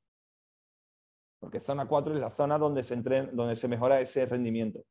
[1.40, 4.84] Porque zona 4 es la zona donde se, donde se mejora ese rendimiento.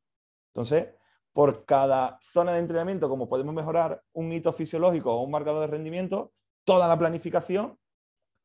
[0.52, 0.88] Entonces,
[1.32, 5.68] por cada zona de entrenamiento, como podemos mejorar un hito fisiológico o un marcador de
[5.68, 6.32] rendimiento,
[6.64, 7.78] toda la planificación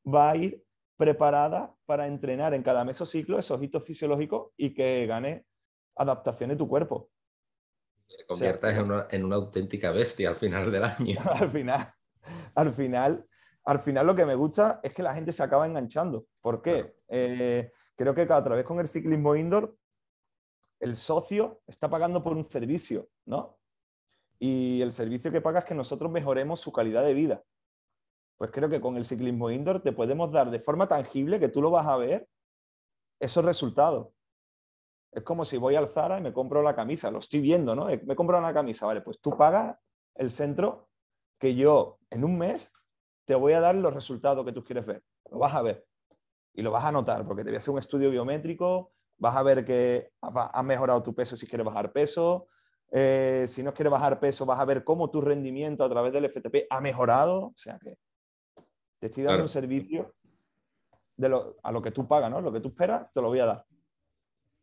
[0.06, 0.64] va a ir
[1.00, 5.46] preparada para entrenar en cada mesociclo esos hitos fisiológicos y que gane
[5.96, 7.10] adaptación de tu cuerpo.
[8.06, 8.76] Te conviertas
[9.14, 11.18] en, una, auténtica bestia al final del año.
[11.34, 11.94] al final,
[12.54, 13.26] al final,
[13.64, 16.26] al final lo que me gusta es que la gente se acaba enganchando.
[16.42, 16.94] ¿Por qué?
[17.08, 19.78] Eh, creo que cada vez con el ciclismo indoor,
[20.82, 23.58] el socio está pagando por un servicio, ¿no?
[24.38, 27.42] Y el servicio que paga es que nosotros mejoremos su calidad de vida
[28.40, 31.62] pues creo que con el ciclismo indoor te podemos dar de forma tangible que tú
[31.62, 32.26] lo vas a ver
[33.20, 34.14] esos resultados.
[35.12, 37.88] Es como si voy al Zara y me compro la camisa, lo estoy viendo, ¿no?
[37.88, 39.78] Me compro una camisa, vale, pues tú pagas
[40.16, 40.88] el centro
[41.38, 42.72] que yo en un mes
[43.26, 45.04] te voy a dar los resultados que tú quieres ver.
[45.30, 45.86] Lo vas a ver
[46.54, 49.44] y lo vas a notar porque te voy a hacer un estudio biométrico, vas a
[49.44, 52.48] ver que has mejorado tu peso si quieres bajar peso,
[52.90, 56.24] eh, si no quieres bajar peso vas a ver cómo tu rendimiento a través del
[56.24, 57.98] FTP ha mejorado, o sea que
[59.00, 60.14] te estoy dando un servicio
[61.16, 62.42] de lo, a lo que tú pagas, ¿no?
[62.42, 63.66] Lo que tú esperas, te lo voy a dar.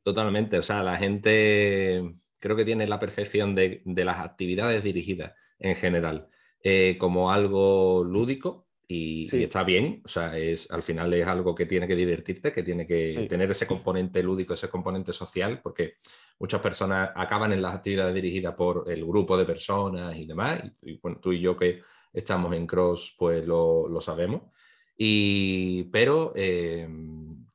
[0.03, 0.59] Totalmente.
[0.59, 6.29] O sea, la gente creo que tiene la percepción de, las actividades dirigidas en general
[6.63, 10.03] eh, como algo lúdico y, está bien.
[10.05, 13.51] O sea, es, al final es algo que tiene que divertirte, que tiene que tener
[13.51, 15.95] ese componente lúdico, ese componente social, porque
[16.39, 20.63] muchas personas acaban en las actividades dirigidas por el grupo de personas y demás.
[20.83, 21.83] Y, bueno, tú y yo que
[22.17, 24.43] estamos en cross, pues lo, sabemos.
[24.97, 26.89] Y, pero eh,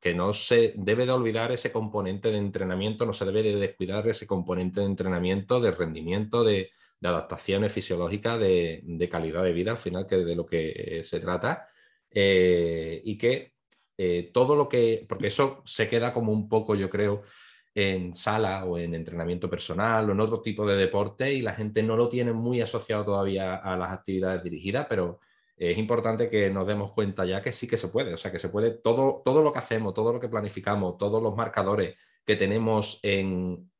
[0.00, 4.06] que no se debe de olvidar ese componente de entrenamiento, no se debe de descuidar
[4.08, 6.70] ese componente de entrenamiento, de rendimiento, de,
[7.02, 11.68] adaptaciones fisiológicas, de, calidad de vida, al final, que de lo que eh, se trata.
[12.08, 13.52] Eh, y que
[14.32, 17.22] todo lo que, porque eso se queda como un poco, yo creo,
[17.74, 21.82] en sala o en entrenamiento personal o en otro tipo de deporte y la gente
[21.82, 25.20] no lo tiene muy asociado todavía a las actividades dirigidas, pero
[25.56, 28.38] es importante que nos demos cuenta ya que sí que se puede, o sea, que
[28.38, 32.36] se puede todo, todo lo que hacemos, todo lo que planificamos, todos los marcadores que
[32.36, 33.70] tenemos en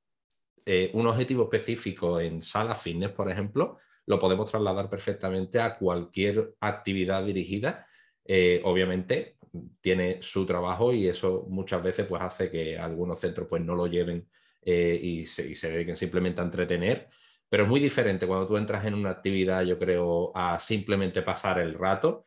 [0.64, 6.54] eh, un objetivo específico en sala fitness, por ejemplo, lo podemos trasladar perfectamente a cualquier
[6.60, 7.86] actividad dirigida.
[8.24, 9.36] Eh, obviamente,
[9.80, 13.86] tiene su trabajo y eso muchas veces pues hace que algunos centros pues no lo
[13.86, 14.28] lleven
[14.62, 17.08] eh, y, se, y, dediquen simplemente a entretener.
[17.48, 21.58] Pero es muy diferente cuando tú entras en una actividad, yo creo, a simplemente pasar
[21.58, 22.24] el rato.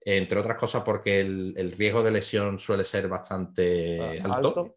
[0.00, 4.76] entre otras cosas porque el, riesgo de lesión suele ser bastante alto.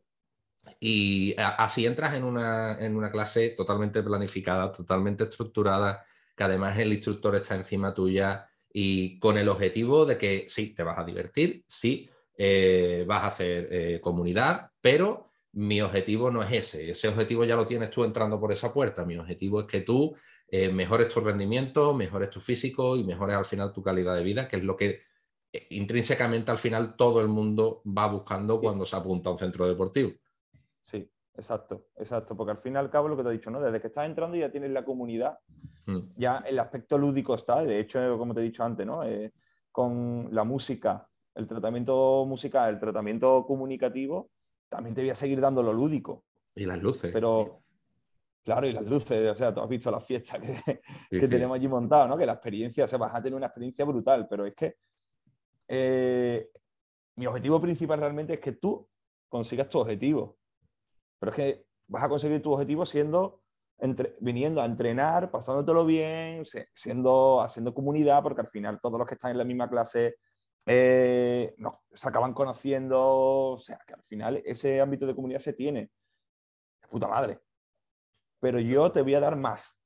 [0.79, 6.93] Y así entras en una, en una clase totalmente planificada, totalmente estructurada, que además el
[6.93, 11.63] instructor está encima tuya y con el objetivo de que sí, te vas a divertir,
[11.67, 16.91] sí, eh, vas a hacer eh, comunidad, pero mi objetivo no es ese.
[16.91, 19.03] Ese objetivo ya lo tienes tú entrando por esa puerta.
[19.03, 20.15] Mi objetivo es que tú
[20.47, 24.47] eh, mejores tu rendimiento, mejores tu físico y mejores al final tu calidad de vida,
[24.47, 25.01] que es lo que
[25.71, 30.11] intrínsecamente al final todo el mundo va buscando cuando se apunta a un centro deportivo.
[30.83, 33.59] Sí, exacto, exacto, porque al fin y al cabo lo que te he dicho, ¿no?
[33.59, 35.39] Desde que estás entrando ya tienes la comunidad,
[35.85, 35.97] mm.
[36.15, 39.03] ya el aspecto lúdico está, de hecho, como te he dicho antes, ¿no?
[39.03, 39.33] Eh,
[39.71, 44.29] con la música, el tratamiento musical, el tratamiento comunicativo,
[44.67, 46.25] también te voy a seguir dando lo lúdico.
[46.55, 47.11] Y las luces.
[47.13, 47.63] Pero,
[48.43, 50.41] claro, y las luces, o sea, tú has visto las fiestas
[51.09, 52.17] que, tenemos allí montadas, ¿no?
[52.17, 54.75] Que la experiencia, o sea, vas a tener una experiencia brutal, pero es que
[55.67, 56.49] eh,
[57.15, 58.87] mi objetivo principal realmente es que tú
[59.29, 60.38] consigas tu objetivo.
[61.19, 63.41] Pero es que vas a conseguir tu objetivo siendo,
[64.19, 69.31] viniendo a entrenar, pasándotelo bien, siendo, haciendo comunidad, porque al final todos los que están
[69.31, 70.17] en la misma clase
[70.65, 71.55] eh,
[71.93, 75.91] se acaban conociendo, o sea, que al final ese ámbito de comunidad se tiene.
[76.81, 77.39] De puta madre.
[78.39, 79.77] Pero yo te voy a dar más.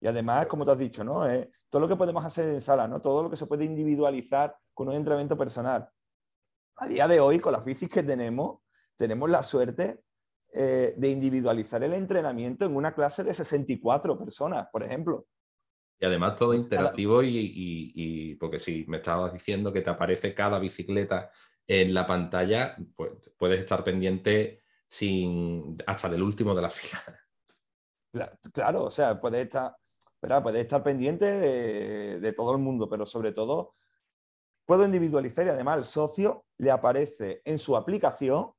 [0.00, 1.28] Y además, como te has dicho, ¿no?
[1.28, 3.00] Eh, todo lo que podemos hacer en sala, ¿no?
[3.00, 5.90] Todo lo que se puede individualizar con un entrenamiento personal.
[6.76, 8.60] A día de hoy, con las bicis que tenemos,
[8.96, 10.02] tenemos la suerte
[10.50, 15.26] eh, de individualizar el entrenamiento en una clase de 64 personas, por ejemplo.
[16.00, 21.30] Y además todo interactivo y, porque si me estabas diciendo que te aparece cada bicicleta
[21.66, 27.02] en la pantalla, pues puedes estar pendiente sin, hasta del último de la fila.
[28.52, 29.76] Claro, o sea, puedes estar,
[30.18, 33.74] puedes estar pendiente de, de, todo el mundo, pero sobre todo
[34.64, 38.52] puedo individualizar y además al socio le aparece en su aplicación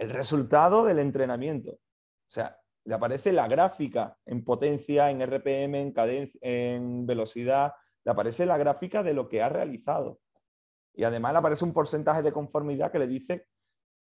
[0.00, 1.72] el resultado del entrenamiento.
[1.72, 8.10] O sea, le aparece la gráfica en potencia, en RPM, en, cadencia, en velocidad, le
[8.10, 10.18] aparece la gráfica de lo que ha realizado.
[10.94, 13.46] Y además le aparece un porcentaje de conformidad que le dice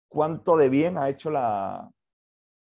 [0.07, 1.91] cuánto de bien ha hecho la,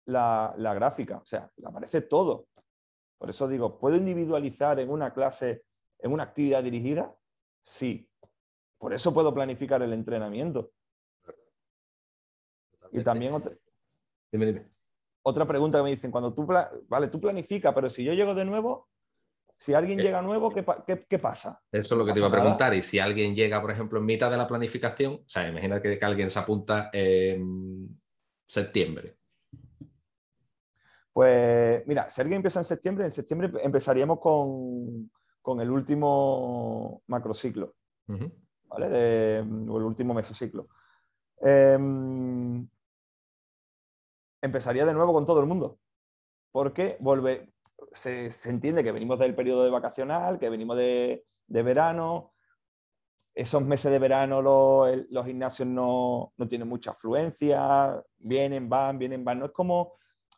[0.04, 1.16] la, la gráfica.
[1.16, 2.48] O sea, le aparece todo.
[3.16, 5.64] Por eso digo, ¿puedo individualizar en una clase,
[5.98, 7.16] en una actividad dirigida?
[7.62, 8.06] Sí.
[8.76, 10.72] Por eso puedo planificar el entrenamiento.
[12.94, 13.52] Y también otra,
[15.22, 16.46] otra pregunta que me dicen, cuando tú,
[16.88, 18.88] vale, tú planificas, pero si yo llego de nuevo,
[19.56, 21.60] si alguien eh, llega nuevo, ¿qué, pasa?
[21.72, 22.72] Eso es lo que te iba a preguntar.
[22.74, 25.98] Y si alguien llega, por ejemplo, en mitad de la planificación, o sea, imagina que,
[26.02, 28.00] alguien se apunta en
[28.46, 29.16] septiembre.
[31.12, 37.74] Pues mira, si alguien empieza en septiembre, en septiembre empezaríamos con, el último macrociclo,
[38.68, 39.40] ¿vale?
[39.40, 40.68] o el último mesociclo.
[41.40, 42.66] Em,
[44.44, 45.78] empezaría de nuevo con todo el mundo.
[46.52, 47.52] Porque vuelve,
[47.92, 52.32] se, entiende que venimos del periodo de vacacional, que venimos de, verano.
[53.34, 59.40] Esos meses de verano los, gimnasios no, tienen mucha afluencia, vienen, van, vienen, van.
[59.40, 59.94] No es como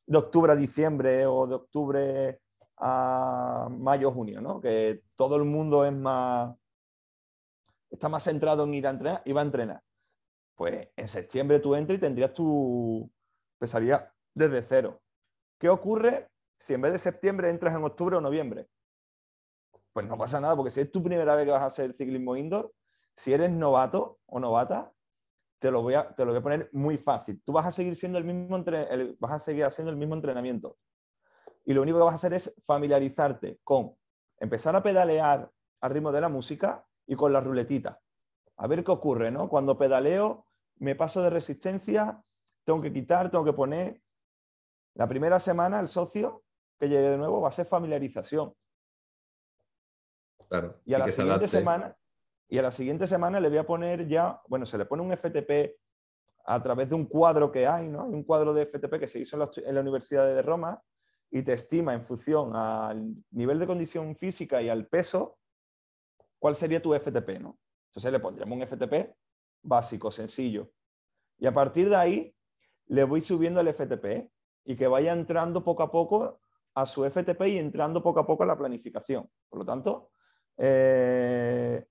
[0.06, 2.40] de octubre a diciembre o de octubre
[2.78, 4.60] a mayo, junio, ¿no?
[4.60, 6.54] Que todo el mundo es más,
[7.90, 9.82] está más centrado en ir a entrenar y va a entrenar.
[10.54, 13.10] Pues en septiembre tú entras y tendrías tu,
[13.56, 15.00] empezaría desde cero.
[15.58, 18.68] ¿Qué ocurre si en vez de septiembre entras en octubre o noviembre?
[19.92, 22.36] Pues no pasa nada, porque si es tu primera vez que vas a hacer ciclismo
[22.36, 22.72] indoor,
[23.14, 24.92] si eres novato o novata,
[25.58, 27.40] te lo voy a, te lo voy a poner muy fácil.
[27.44, 28.62] Tú vas a seguir siendo el mismo
[29.18, 30.76] vas a seguir haciendo el mismo entrenamiento.
[31.64, 33.96] Y lo único que vas a hacer es familiarizarte con
[34.38, 38.00] empezar a pedalear al ritmo de la música y con la ruletita.
[38.58, 39.48] A ver qué ocurre, ¿no?
[39.48, 42.22] Cuando pedaleo, me paso de resistencia
[42.66, 44.02] tengo que quitar, tengo que poner.
[44.94, 46.42] La primera semana el socio
[46.78, 48.52] que llegue de nuevo va a ser familiarización.
[50.48, 51.96] Claro, y a la siguiente semana
[52.48, 55.16] y a la siguiente semana le voy a poner ya, bueno, se le pone un
[55.16, 55.76] FTP
[56.44, 58.04] a través de un cuadro que hay, ¿no?
[58.04, 60.80] Hay un cuadro de FTP que se hizo en la, Universidad de Roma
[61.30, 65.38] y te estima en función al nivel de condición física y al peso
[66.38, 67.58] cuál sería tu FTP, ¿no?
[67.90, 69.16] Entonces le pondremos un FTP
[69.62, 70.70] básico, sencillo.
[71.38, 72.35] Y a partir de ahí
[72.88, 74.30] le voy subiendo el FTP
[74.64, 76.40] y que vaya entrando poco a poco
[76.74, 79.28] a su FTP y entrando poco a poco a la planificación.
[79.48, 80.10] Por lo tanto,
[80.58, 81.86] eh,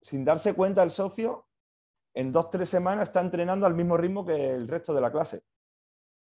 [0.00, 1.46] sin darse cuenta el socio,
[2.14, 5.42] en dos, tres semanas está entrenando al mismo ritmo que el resto de la clase,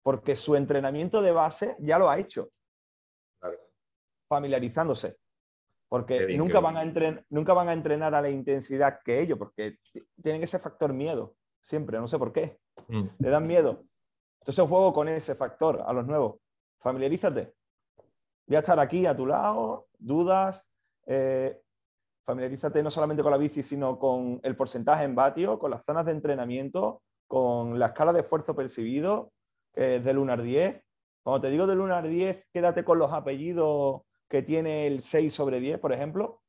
[0.02, 2.50] porque su entrenamiento de base ya lo ha hecho,
[4.28, 5.18] familiarizándose.
[5.88, 9.78] Porque nunca, van a nunca van a entrenar a la intensidad que ellos, porque
[10.20, 12.58] tienen ese factor miedo, siempre, no sé por qué.
[12.88, 13.04] Mm.
[13.18, 13.84] Le dan miedo.
[14.44, 16.36] Entonces juego con ese factor a los nuevos.
[16.78, 17.54] Familiarízate.
[18.46, 20.62] Voy a estar aquí a tu lado, dudas.
[21.06, 21.62] Eh,
[22.26, 26.04] familiarízate no solamente con la bici, sino con el porcentaje en vatio, con las zonas
[26.04, 29.32] de entrenamiento, con la escala de esfuerzo percibido,
[29.72, 30.78] que es del 1 al 10.
[31.22, 35.32] Cuando te digo del 1 al 10, quédate con los apellidos que tiene el 6
[35.32, 36.42] sobre 10, por ejemplo.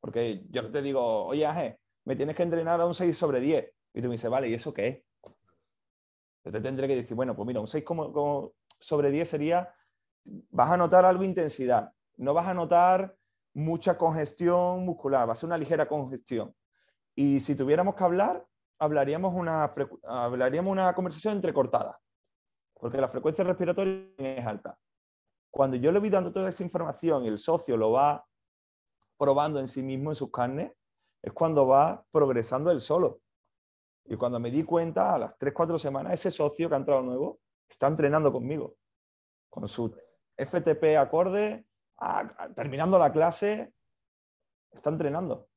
[0.00, 3.72] Porque yo te digo, oye, Aje, me tienes que entrenar a un 6 sobre 10.
[3.94, 5.05] Y tú me dices, vale, ¿y eso qué es?
[6.46, 9.74] Yo te tendré que decir, bueno, pues mira, un 6 como, sobre 10 sería,
[10.50, 13.16] vas a notar algo de intensidad, no vas a notar
[13.52, 16.54] mucha congestión muscular, va a ser una ligera congestión.
[17.16, 18.46] Y si tuviéramos que hablar,
[18.78, 19.72] hablaríamos una,
[20.04, 21.98] hablaríamos una conversación entrecortada,
[22.74, 24.78] porque la frecuencia respiratoria es alta.
[25.50, 28.24] Cuando yo le voy dando toda esa información y el socio lo va
[29.18, 30.70] probando en sí mismo, en sus carnes,
[31.22, 33.18] es cuando va progresando él solo.
[34.08, 37.02] Y cuando me di cuenta, a las 3, 4 semanas, ese socio que ha entrado
[37.02, 38.76] nuevo está entrenando conmigo,
[39.50, 39.94] con su
[40.36, 41.66] FTP acorde,
[42.54, 43.72] terminando la clase,
[44.70, 45.48] está entrenando.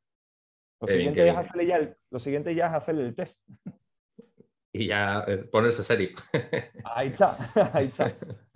[0.81, 1.25] Lo siguiente,
[1.67, 3.43] ya el, lo siguiente, ya es hacerle el test.
[4.71, 6.09] Y ya eh, ponerse serio.
[6.85, 7.37] Ahí está,
[7.73, 8.15] ahí está.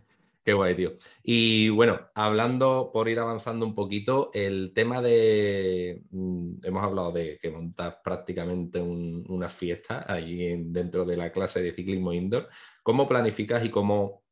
[0.43, 0.91] Qué guay, tío.
[1.23, 6.03] Y bueno, hablando, por ir avanzando un poquito, el tema de.
[6.11, 11.73] Mm, hemos hablado de que montas prácticamente una fiesta allí dentro de la clase de
[11.73, 12.49] ciclismo indoor.
[12.83, 14.23] ¿Cómo planificas y cómo,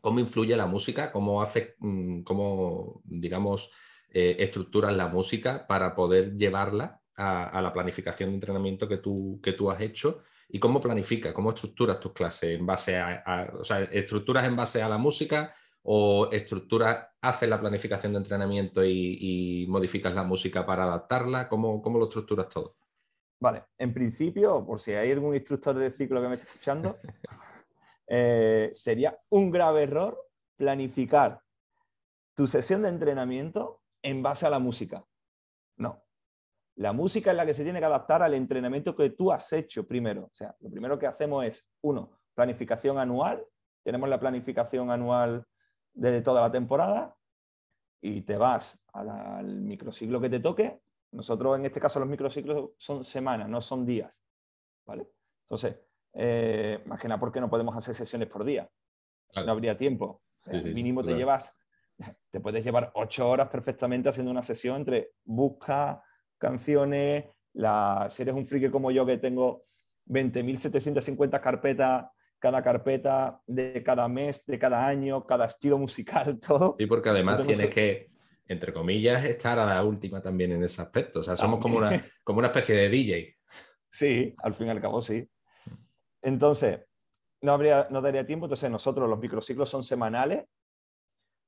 [0.00, 1.12] cómo influye la música?
[1.12, 3.70] ¿Cómo haces, mm, cómo, digamos,
[4.10, 9.52] eh, estructuras la música para poder llevarla a, la planificación de entrenamiento que tú, que
[9.52, 10.22] tú has hecho?
[10.54, 11.32] ¿Y cómo planificas?
[11.32, 12.60] ¿Cómo estructuras tus clases?
[12.60, 17.58] ¿En base a, o sea, estructuras en base a la música o estructuras, haces la
[17.58, 21.48] planificación de entrenamiento y, modificas la música para adaptarla?
[21.48, 22.76] ¿Cómo, ¿Cómo, lo estructuras todo?
[23.40, 26.98] Vale, en principio, por si hay algún instructor de ciclo que me esté escuchando,
[28.06, 30.18] eh, sería un grave error
[30.56, 31.40] planificar
[32.34, 35.02] tu sesión de entrenamiento en base a la música.
[36.76, 39.86] La música es la que se tiene que adaptar al entrenamiento que tú has hecho
[39.86, 40.24] primero.
[40.24, 43.44] O sea, lo primero que hacemos es, uno, planificación anual.
[43.84, 45.44] Tenemos la planificación anual
[45.92, 47.14] de toda la temporada
[48.00, 50.80] y te vas al microciclo que te toque.
[51.12, 54.24] Nosotros, en este caso, los microciclos son semanas, no son días.
[54.86, 55.06] ¿vale?
[55.44, 55.78] Entonces,
[56.14, 58.68] eh, más que nada porque no podemos hacer sesiones por día.
[59.34, 60.22] No habría tiempo.
[60.46, 61.54] mínimo te llevas,
[62.30, 66.02] te puedes llevar ocho horas perfectamente haciendo una sesión entre busca,
[66.42, 67.24] canciones,
[67.54, 69.64] la, si eres un friki como yo que tengo
[70.06, 72.06] 20.750 carpetas,
[72.40, 76.74] cada carpeta de cada mes, de cada año, cada estilo musical, todo.
[76.76, 78.10] Sí, porque además tienes que,
[78.48, 81.20] entre comillas, estar a la última también en ese aspecto.
[81.20, 83.36] O sea, somos como una, como una especie de DJ.
[83.88, 85.28] Sí, al fin y al cabo sí.
[86.22, 86.80] Entonces,
[87.42, 88.46] no, habría, no daría tiempo.
[88.46, 90.44] Entonces, nosotros los microciclos son semanales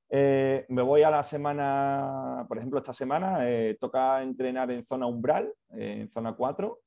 [0.09, 5.07] eh, me voy a la semana, por ejemplo, esta semana eh, toca entrenar en zona
[5.07, 6.79] umbral, eh, en zona 4.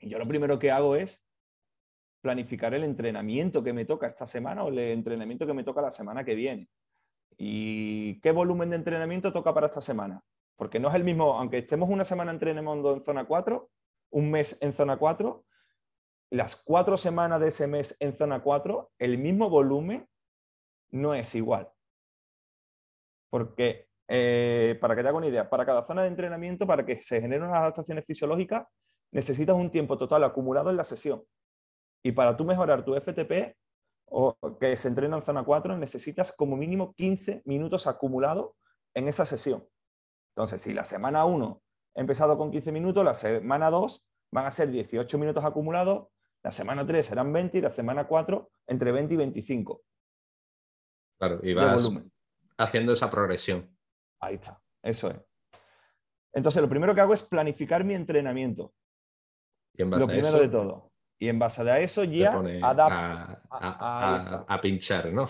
[0.00, 1.22] Y yo lo primero que hago es
[2.20, 5.90] planificar el entrenamiento que me toca esta semana o el entrenamiento que me toca la
[5.90, 6.68] semana que viene.
[7.36, 10.22] ¿Y qué volumen de entrenamiento toca para esta semana?
[10.56, 13.68] Porque no es el mismo, aunque estemos una semana entrenando en zona 4,
[14.10, 15.44] un mes en zona 4,
[16.30, 20.08] las cuatro semanas de ese mes en zona 4, el mismo volumen
[20.90, 21.71] no es igual.
[23.32, 27.00] Porque, eh, para que te haga una idea, para cada zona de entrenamiento, para que
[27.00, 28.66] se generen unas adaptaciones fisiológicas,
[29.10, 31.24] necesitas un tiempo total acumulado en la sesión.
[32.04, 33.56] Y para tú mejorar tu FTP,
[34.10, 38.50] o que se entrena en zona 4, necesitas como mínimo 15 minutos acumulados
[38.94, 39.66] en esa sesión.
[40.36, 41.62] Entonces, si la semana 1
[41.94, 46.08] he empezado con 15 minutos, la semana 2 van a ser 18 minutos acumulados,
[46.44, 49.82] la semana 3 serán 20 y la semana 4 entre 20 y 25.
[51.18, 51.90] Claro, y vas,
[52.62, 53.76] haciendo esa progresión.
[54.20, 55.16] Ahí está, eso es.
[56.32, 58.74] Entonces, lo primero que hago es planificar mi entrenamiento.
[59.74, 60.92] Y en base lo primero de todo.
[61.18, 62.32] Y en base a eso ya
[62.62, 65.26] adapto a, pinchar, ¿no?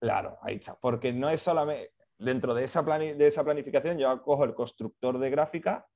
[0.00, 0.78] Claro, ahí está.
[0.78, 5.30] Porque no es solamente dentro de esa, de esa planificación, yo cojo el constructor de
[5.30, 5.86] gráfica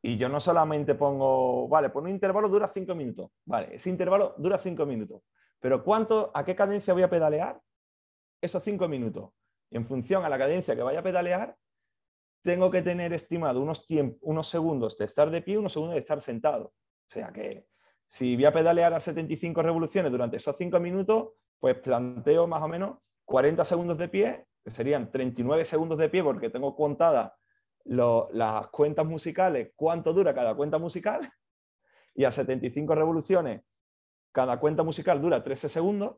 [0.00, 3.30] y yo no solamente pongo, vale, pues un intervalo dura cinco minutos.
[3.44, 5.22] Vale, ese intervalo dura cinco minutos.
[5.58, 7.60] Pero ¿cuánto, a qué cadencia voy a pedalear
[8.40, 9.30] esos cinco minutos?
[9.74, 11.56] En función a la cadencia que vaya a pedalear,
[12.42, 16.66] tengo que tener estimado unos, segundos de estar de pie unos segundos de estar sentado.
[16.66, 17.66] O sea que
[18.06, 22.68] si voy a pedalear a 75 revoluciones durante esos 5 minutos, pues planteo más o
[22.68, 27.36] menos 40 segundos de pie, que serían 39 segundos de pie porque tengo contada
[27.84, 31.28] las cuentas musicales, cuánto dura cada cuenta musical,
[32.14, 33.62] y a 75 revoluciones,
[34.30, 36.16] cada cuenta musical dura 13 segundos.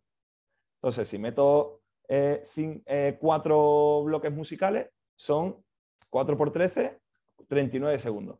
[0.82, 5.64] Entonces, si meto eh, eh, cuatro bloques musicales, son
[6.10, 7.00] 4 por 13,
[7.48, 8.38] 39 segundos.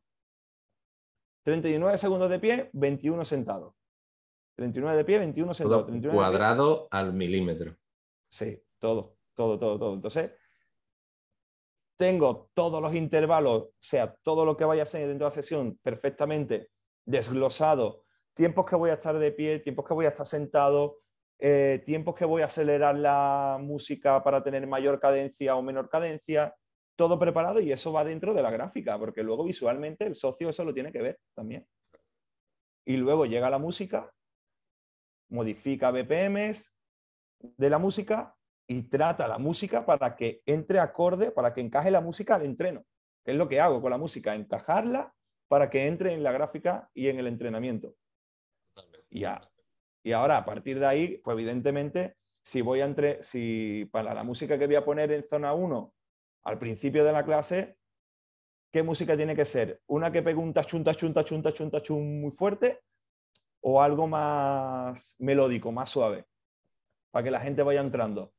[1.43, 3.75] 39 segundos de pie, 21 sentados.
[4.57, 5.91] 39 de pie, 21 sentados.
[6.11, 7.77] cuadrado al milímetro.
[8.29, 9.95] Sí, todo, todo, todo, todo.
[9.95, 10.33] Entonces,
[11.97, 15.43] tengo todos los intervalos, o sea, todo lo que vaya a ser dentro de la
[15.43, 16.71] sesión perfectamente
[17.05, 18.05] desglosado.
[18.35, 20.99] Tiempos que voy a estar de pie, tiempos que voy a estar sentado,
[21.39, 26.55] eh, tiempos que voy a acelerar la música para tener mayor cadencia o menor cadencia,
[26.97, 30.64] todo preparado y eso va dentro de la gráfica, porque luego visualmente el socio eso
[30.64, 31.66] lo tiene que ver también.
[32.87, 34.11] Y luego llega la música,
[35.28, 36.74] modifica BPMs
[37.41, 38.34] de la música
[38.66, 42.84] y trata la música para que entre acorde, para que encaje la música al entreno.
[43.24, 45.12] es lo que hago con la música, encajarla
[45.49, 47.95] para que entre en la gráfica y en el entrenamiento.
[49.11, 49.24] Y,
[50.07, 54.23] y ahora, a partir de ahí, pues evidentemente, si voy a entre, si para la
[54.23, 55.93] música que voy a poner en zona 1
[56.45, 57.77] al principio de la clase,
[58.71, 59.83] ¿qué música tiene que ser?
[59.89, 62.83] ¿Una que pegue un tachun, tachun, tachun, tachun, tachun muy fuerte?
[63.63, 66.25] ¿O algo más melódico, más suave?
[67.11, 68.33] Para que la gente vaya entrando.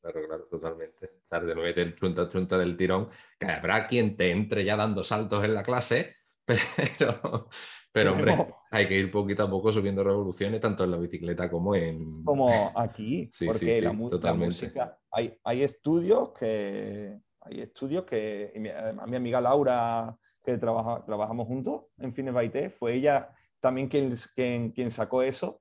[0.00, 1.12] Claro, claro, totalmente.
[1.30, 5.44] de no meter chunta, chunta del tirón, que habrá quien te entre ya dando saltos
[5.44, 7.48] en la clase, pero,
[7.92, 8.34] pero hombre,
[8.70, 12.24] hay que ir poquito a poco subiendo revoluciones, tanto en la bicicleta como en...
[12.24, 14.98] Como aquí, porque la, música...
[15.10, 17.18] Hay, hay, estudios que...
[17.40, 18.52] Hay estudios que...
[18.98, 24.14] a mi amiga Laura, que trabaja, trabajamos juntos en Fines Baité, fue ella también quien,
[24.34, 25.60] quien, quien sacó eso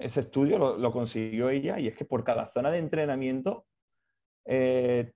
[0.00, 3.66] ese estudio lo, consiguió ella y es que por cada zona de entrenamiento
[4.46, 5.12] eh,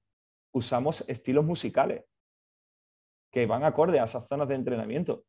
[0.52, 2.04] usamos estilos musicales
[3.32, 5.24] que van acorde a esas zonas de entrenamiento.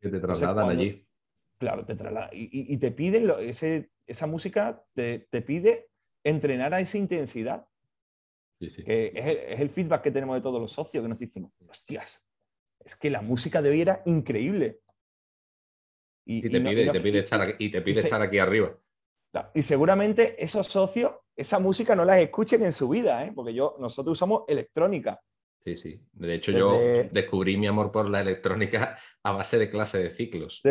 [0.00, 1.06] Que te trasladan allí.
[1.58, 2.30] Claro, te trasladan.
[2.32, 3.30] Y, te piden,
[4.06, 5.90] esa música te, pide
[6.24, 7.66] entrenar a esa intensidad.
[8.60, 12.24] Que es el, feedback que tenemos de todos los socios que nos dicen, hostias,
[12.84, 14.80] es que la música de hoy era increíble.
[16.24, 17.40] Y, te, pide, estar,
[18.20, 18.76] aquí, arriba.
[19.54, 23.32] Y seguramente esos socios, esa música no las escuchen en su vida, ¿eh?
[23.34, 25.20] porque yo, nosotros usamos electrónica.
[25.64, 26.00] Sí, sí.
[26.12, 26.78] De hecho, yo
[27.10, 30.62] descubrí mi amor por la electrónica a base de clase de ciclos.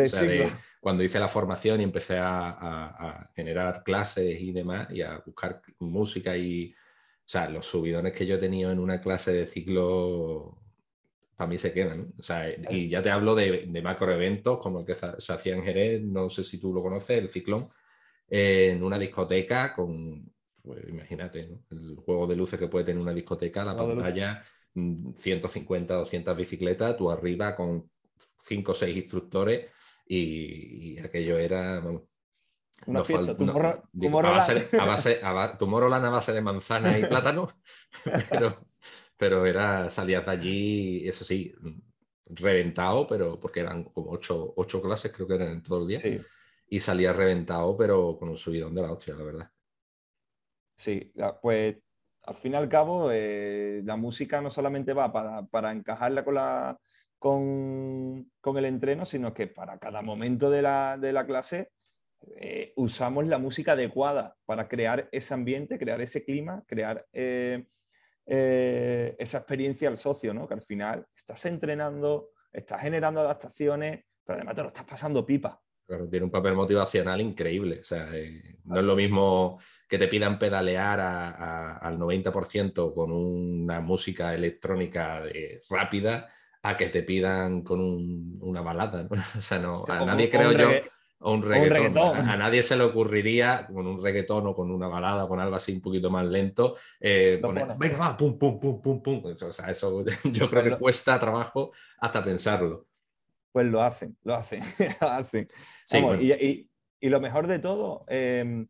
[0.80, 6.36] cuando hice la formación y empecé a, generar clases y demás, y a buscar música
[6.36, 6.74] y.
[6.74, 10.58] O sea, los subidones que yo he tenido en una clase de ciclo
[11.36, 12.12] para mí se quedan.
[12.18, 15.62] O sea, y ya te hablo de, de macroeventos como el que se hacía en
[15.62, 17.68] Jerez, no sé si tú lo conoces, el ciclón,
[18.28, 20.32] en una discoteca con,
[20.62, 24.42] pues imagínate, el juego de luces que puede tener una discoteca, la pantalla,
[25.16, 27.90] 150, 200 mm, bicicletas, tú arriba con
[28.42, 29.70] 5 o 6 instructores
[30.06, 31.82] y, aquello era...
[32.86, 37.48] una fiesta, tu a base, a base de manzana y plátano,
[38.30, 38.68] pero
[39.18, 41.52] pero era, salías de allí, eso sí,
[42.26, 46.00] reventado, pero porque eran como ocho, ocho clases, creo que eran en todo el día,
[46.68, 49.50] y salías reventado, pero con un subidón de la hostia, la verdad.
[50.76, 51.12] Sí,
[51.42, 51.78] pues
[52.28, 56.34] al fin y al cabo, eh, la música no solamente va para, para encajarla con,
[56.34, 56.78] la,
[57.18, 61.70] con, con, el entreno, sino que para cada momento de la, de la clase
[62.36, 67.64] eh, usamos la música adecuada para crear ese ambiente, crear ese clima, crear eh,
[68.26, 70.46] esa experiencia al socio, ¿no?
[70.46, 75.62] Que al final estás entrenando, estás generando adaptaciones, pero además te lo estás pasando pipa.
[75.88, 77.80] Claro, tiene un papel motivacional increíble.
[77.80, 79.58] O sea, eh, no es lo mismo
[79.88, 85.22] que te pidan pedalear al 90% con una música electrónica
[85.70, 86.28] rápida
[86.62, 87.80] a que te pidan con
[88.42, 89.04] una balada.
[89.04, 89.08] ¿no?
[89.38, 90.70] O sea, no, a nadie creo yo
[91.20, 92.28] o un reggaetón.
[92.28, 95.56] A, nadie se le ocurriría con un reggaetón o con una balada o con algo
[95.56, 99.22] así un poquito más lento eh, poner, venga, va, pum, pum, pum, pum, pum.
[99.24, 102.87] O sea, eso yo creo que cuesta trabajo hasta pensarlo.
[103.52, 104.62] Pues lo hacen, lo hacen,
[105.00, 105.48] lo hacen.
[106.20, 106.68] y,
[107.00, 108.68] y, lo mejor de todo, em,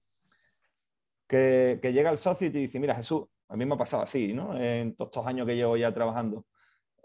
[1.26, 4.02] que, que, llega el socio y te dice, mira Jesús, a mí me ha pasado
[4.02, 4.58] así, ¿no?
[4.58, 6.46] En todos estos años que llevo ya trabajando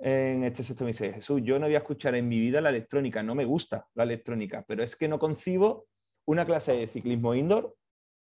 [0.05, 2.69] en este sector me dice, Jesús, yo no voy a escuchar en mi vida la
[2.69, 5.87] electrónica, no me gusta la electrónica, pero es que no concibo
[6.25, 7.75] una clase de ciclismo indoor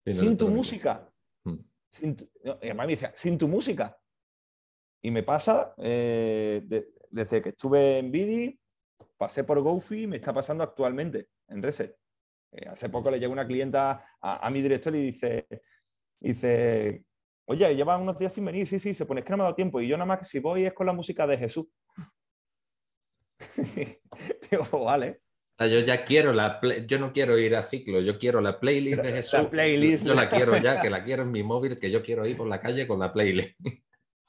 [0.05, 1.09] sin tu música.
[1.45, 1.55] Mm.
[1.89, 3.97] Sin y además me dice, sin tu música.
[5.01, 8.59] Y me pasa, eh, desde que estuve en Bidi,
[9.19, 11.93] pasé por Goofy, me está pasando actualmente en Reset.
[12.53, 15.47] Eh, hace poco le llegó una clienta a, mi director y dice,
[16.19, 17.03] dice
[17.45, 19.45] Oye, lleva unos días sin venir, sí, sí, se pone, es que no me ha
[19.45, 19.81] dado tiempo.
[19.81, 21.65] Y yo nada más que si voy es con la música de Jesús.
[24.51, 25.21] Digo, vale.
[25.59, 29.11] yo ya quiero la yo no quiero ir a ciclo, yo quiero la playlist de
[29.11, 29.33] Jesús.
[29.33, 30.05] La playlist.
[30.05, 32.47] Yo, la quiero ya, que la quiero en mi móvil, que yo quiero ir por
[32.47, 33.59] la calle con la playlist.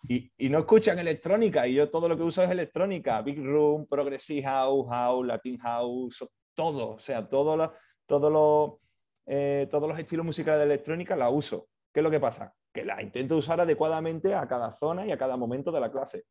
[0.08, 4.42] Y, no escuchan electrónica, y yo todo lo que uso es electrónica, Big Room, Progressive
[4.42, 6.24] House, House, Latin House,
[6.54, 7.72] todo, o sea, todo lo,
[8.06, 8.80] todo lo,
[9.26, 11.68] eh, todos los estilos musicales de electrónica la uso.
[11.92, 12.54] ¿Qué es lo que pasa?
[12.72, 16.24] Que la intento usar adecuadamente a cada zona y a cada momento de la clase.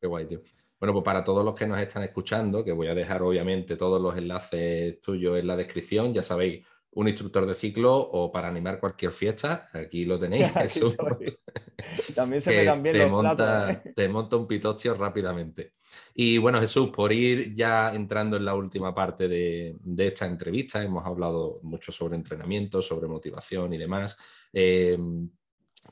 [0.00, 0.42] Qué guay, tío.
[0.78, 4.02] Bueno, pues para todos los que nos están escuchando, que voy a dejar obviamente todos
[4.02, 8.78] los enlaces tuyos en la descripción, ya sabéis, un instructor de ciclo o para animar
[8.80, 10.96] cualquier fiesta, aquí lo tenéis, Jesús.
[12.14, 13.92] También se me dan bien te monta, ¿eh?
[13.96, 15.72] Te monta un pitostio rápidamente.
[16.14, 21.04] Y bueno, Jesús, por ir ya entrando en la última parte de, esta entrevista, hemos
[21.04, 24.16] hablado mucho sobre entrenamiento, sobre motivación y demás.
[24.52, 24.98] Eh,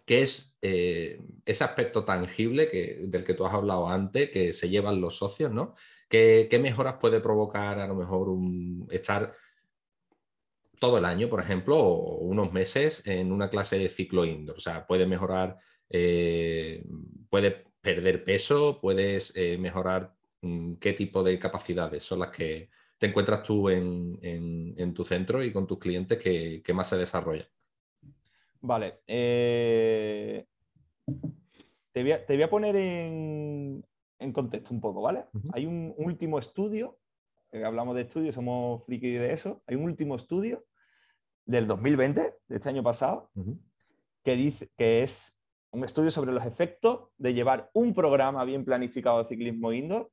[0.05, 4.69] ¿Qué es eh, ese aspecto tangible que, del que tú has hablado antes, que se
[4.69, 5.75] llevan los socios, ¿no?
[6.09, 9.35] ¿Qué, mejoras puede provocar a lo mejor un, estar
[10.83, 14.57] todo el año, por ejemplo, o unos meses en una clase de ciclo indoor?
[14.57, 15.57] O sea, puede mejorar,
[15.89, 16.85] eh,
[17.31, 22.69] puede perder peso, puedes eh, mejorar mm, qué tipo de capacidades son las que
[22.99, 27.47] te encuentras tú en, tu centro y con tus clientes que, más se desarrollan.
[28.61, 29.03] Vale.
[29.07, 30.45] Eh,
[31.93, 33.85] te, voy a, poner en,
[34.33, 35.27] contexto un poco, ¿vale?
[35.53, 36.99] Hay un último estudio,
[37.53, 40.65] eh, hablamos de estudios, somos friki de eso, hay un último estudio
[41.45, 43.31] del 2020, de este año pasado,
[44.25, 45.41] que dice que es
[45.71, 50.11] un estudio sobre los efectos de llevar un programa bien planificado de ciclismo indoor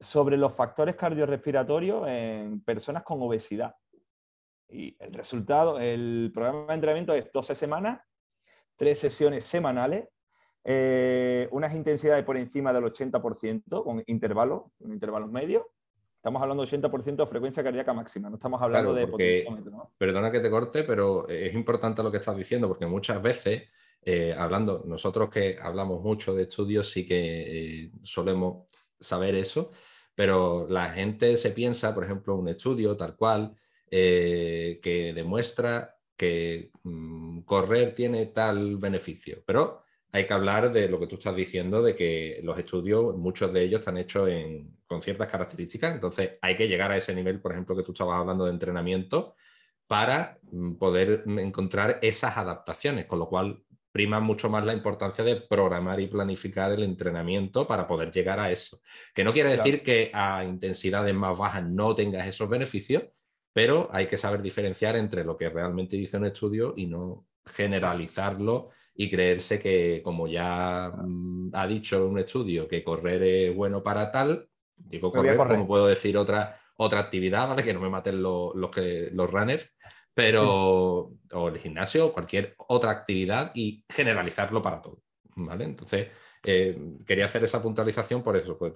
[0.00, 3.74] sobre los factores cardiorrespiratorios en personas con obesidad.
[4.68, 8.00] Y el resultado, el programa de entrenamiento es 12 semanas,
[8.76, 10.08] tres sesiones semanales,
[10.64, 15.64] eh, unas intensidades por encima del 80% con intervalos, intervalos medios.
[16.26, 19.06] Estamos hablando de 80% de frecuencia cardíaca máxima, no estamos hablando de
[19.96, 23.68] Perdona que te corte, pero es importante lo que estás diciendo, porque muchas veces
[24.02, 28.66] eh, hablando, nosotros que hablamos mucho de estudios, sí que eh, solemos
[28.98, 29.70] saber eso,
[30.16, 33.54] pero la gente se piensa, por ejemplo, un estudio tal cual,
[33.88, 40.98] eh, que demuestra que mm, correr tiene tal beneficio, pero hay que hablar de lo
[40.98, 44.28] que tú estás diciendo, de que los estudios, muchos de ellos están hechos
[44.86, 48.20] con ciertas características, entonces hay que llegar a ese nivel, por ejemplo, que tú estabas
[48.20, 49.34] hablando de entrenamiento,
[49.86, 55.36] para mm, poder encontrar esas adaptaciones, con lo cual prima mucho más la importancia de
[55.36, 58.80] programar y planificar el entrenamiento para poder llegar a eso.
[59.14, 63.04] Que no quiere decir que a intensidades más bajas no tengas esos beneficios,
[63.54, 68.68] pero hay que saber diferenciar entre lo que realmente dice un estudio y no generalizarlo
[68.96, 74.10] y creerse que, como ya mm, ha dicho un estudio, que correr es bueno para
[74.10, 77.62] tal, digo correr, como puedo decir otra, otra actividad, ¿vale?
[77.62, 79.78] Que no me maten los, que, los runners,
[80.14, 85.02] pero o el gimnasio o cualquier otra actividad y generalizarlo para todo,
[85.36, 85.64] ¿vale?
[85.64, 86.08] Entonces,
[86.44, 88.56] eh, quería hacer esa puntualización por eso.
[88.56, 88.72] Pues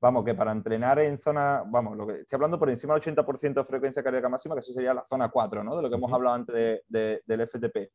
[0.00, 3.54] Vamos, que para entrenar en zona, vamos, lo que estoy hablando por encima del 80%
[3.54, 5.76] de frecuencia cardíaca máxima, que eso sería la zona 4, ¿no?
[5.76, 7.90] De lo que hemos hablado antes del FTP.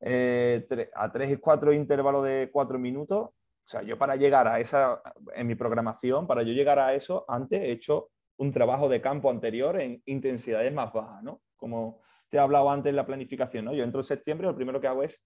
[0.00, 3.20] Eh, a 3 y 4 intervalos de 4 minutos.
[3.28, 5.02] O sea, yo para llegar a esa,
[5.34, 9.30] en mi programación, para yo llegar a eso, antes he hecho un trabajo de campo
[9.30, 11.42] anterior en intensidades más bajas, ¿no?
[11.60, 13.74] como te he hablado antes en la planificación, ¿no?
[13.74, 15.22] Yo entro en septiembre, lo primero que hago es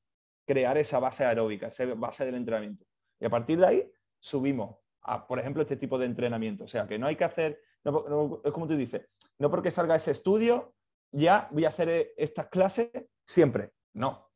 [0.47, 2.85] crear esa base aeróbica, esa base del entrenamiento.
[3.21, 6.65] Y a partir de ahí subimos a, por ejemplo, este tipo de entrenamiento.
[6.65, 9.03] O sea, que no hay que hacer, es como tú dices,
[9.39, 10.75] no porque salga ese estudio,
[11.13, 12.91] ya voy a hacer estas clases
[13.25, 13.73] siempre.
[13.93, 14.29] No,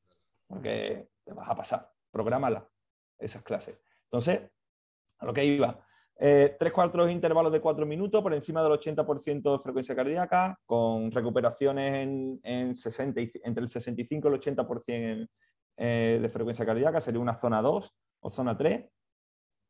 [0.48, 1.92] porque te vas a pasar.
[2.10, 2.68] Prográmala,
[3.18, 3.78] esas clases.
[4.04, 4.40] Entonces,
[5.18, 5.84] a lo que iba,
[6.20, 11.12] eh, tres cuartos intervalos de cuatro minutos por encima del 80% de frecuencia cardíaca, con
[11.12, 15.28] recuperaciones en, 60 entre el 65 y el 80%
[15.76, 18.84] eh, de frecuencia cardíaca, sería una zona 2 o zona 3,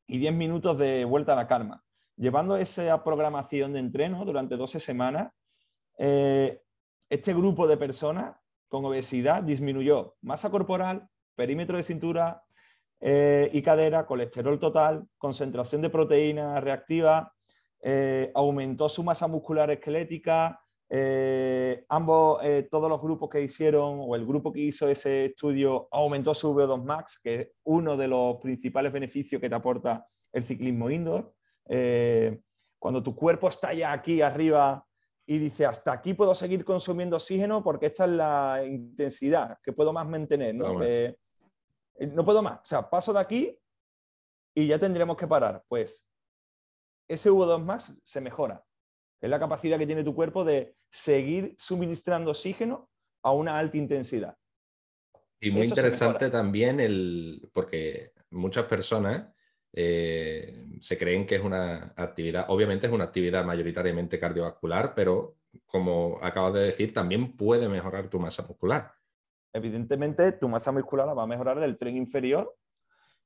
[0.07, 1.85] y 10 minutos de vuelta a la calma.
[2.17, 5.31] Llevando esa programación de entreno durante 12 semanas,
[5.99, 6.63] eh,
[7.11, 8.37] este grupo de personas
[8.69, 12.43] con obesidad disminuyó masa corporal, perímetro de cintura,
[13.01, 17.33] eh, y cadera, colesterol total, concentración de proteína reactiva,
[17.81, 20.61] eh, aumentó su masa muscular esquelética.
[20.91, 22.41] Eh, ambos,
[22.71, 26.83] todos los grupos que hicieron, o el grupo que hizo ese estudio, aumentó su VO2
[26.83, 31.33] max, que es uno de los principales beneficios que te aporta el ciclismo indoor.
[32.79, 34.85] cuando tu cuerpo está ya aquí arriba,
[35.31, 39.93] y dice, hasta aquí puedo seguir consumiendo oxígeno porque esta es la intensidad que puedo
[39.93, 40.55] más mantener.
[40.55, 40.83] ¿no?
[40.83, 41.19] Eh,
[42.15, 42.61] no puedo más.
[42.61, 43.59] O sea, paso de aquí
[44.55, 45.63] y ya tendremos que parar.
[45.69, 46.09] Pues
[47.07, 48.65] ese V2 más se mejora.
[49.21, 52.89] Es la capacidad que tiene tu cuerpo de seguir suministrando oxígeno
[53.23, 54.35] a una alta intensidad.
[55.43, 59.31] Y muy interesante también el, porque muchas personas
[59.73, 66.17] eh, se creen que es una actividad, obviamente es una actividad mayoritariamente cardiovascular, pero como
[66.23, 68.93] acabas de decir, también puede mejorar tu masa muscular.
[69.53, 72.55] Evidentemente, tu masa muscular la va a mejorar del tren inferior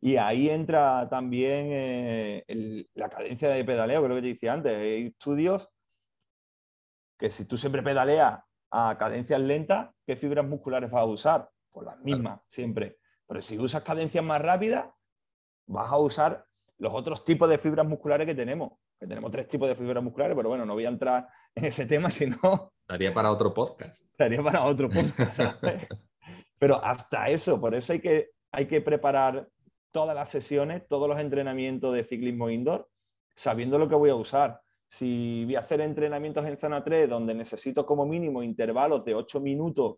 [0.01, 4.77] y ahí entra también eh, la cadencia de pedaleo, creo que te decía antes.
[4.77, 5.71] Hay estudios
[7.19, 8.41] que si tú siempre pedaleas
[8.73, 11.51] a cadencias lentas, ¿qué fibras musculares vas a usar?
[11.71, 12.99] Pues las mismas, siempre.
[13.29, 14.89] Pero si usas cadencias más rápidas,
[15.73, 16.47] vas a usar
[16.79, 18.73] los otros tipos de fibras musculares que tenemos.
[18.99, 21.87] Que tenemos tres tipos de fibras musculares, pero bueno, no voy a entrar en ese
[21.87, 22.73] tema, sino...
[22.83, 24.03] Estaría para otro podcast.
[24.11, 25.41] Estaría para otro podcast.
[26.59, 29.49] pero hasta eso, por eso hay que, hay que preparar
[29.93, 32.89] todas las sesiones, todos los entrenamientos de ciclismo indoor,
[33.37, 34.61] sabiendo lo que voy a usar.
[34.89, 39.41] Si voy a hacer entrenamientos en zona 3 donde necesito como mínimo intervalos de 8
[39.41, 39.97] minutos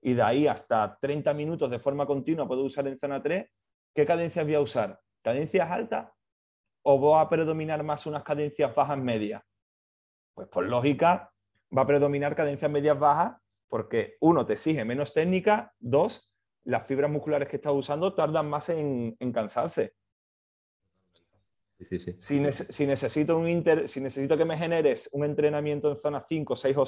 [0.00, 3.46] y de ahí hasta 30 minutos de forma continua puedo usar en zona 3,
[3.94, 5.00] ¿qué cadencias voy a usar?
[5.22, 6.08] ¿Cadencias altas
[6.82, 9.42] o voy a predominar más unas cadencias bajas medias?
[10.34, 11.32] Pues por lógica
[11.76, 13.36] va a predominar cadencias medias bajas
[13.68, 18.68] porque uno te exige menos técnica, dos, las fibras musculares que estás usando tardan más
[18.68, 19.94] en, cansarse.
[22.18, 22.40] Si,
[22.86, 26.84] necesito un inter, si necesito que me generes un entrenamiento en zona 5, 6 o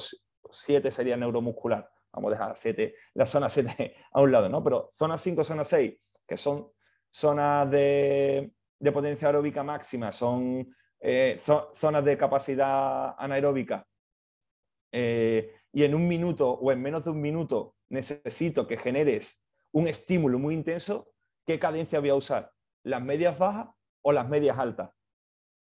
[0.51, 1.89] 7 sería neuromuscular.
[2.11, 4.63] Vamos a dejar la, 7, la zona 7 a un lado, ¿no?
[4.63, 5.95] Pero zona 5, zona 6,
[6.27, 6.72] que son
[7.13, 8.51] zonas de,
[8.91, 11.39] potencia aeróbica máxima, son eh,
[11.73, 13.85] zonas de capacidad anaeróbica,
[14.91, 19.41] eh, y en un minuto o en menos de un minuto necesito que generes
[19.71, 21.11] un estímulo muy intenso,
[21.45, 22.51] ¿qué cadencia voy a usar?
[22.83, 23.69] ¿Las medias bajas
[24.03, 24.91] o las medias altas?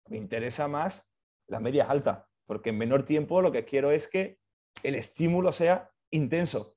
[0.07, 1.07] Me interesa más
[1.47, 4.39] las medias altas, porque en menor tiempo lo que quiero es que
[4.81, 6.75] el estímulo sea intenso.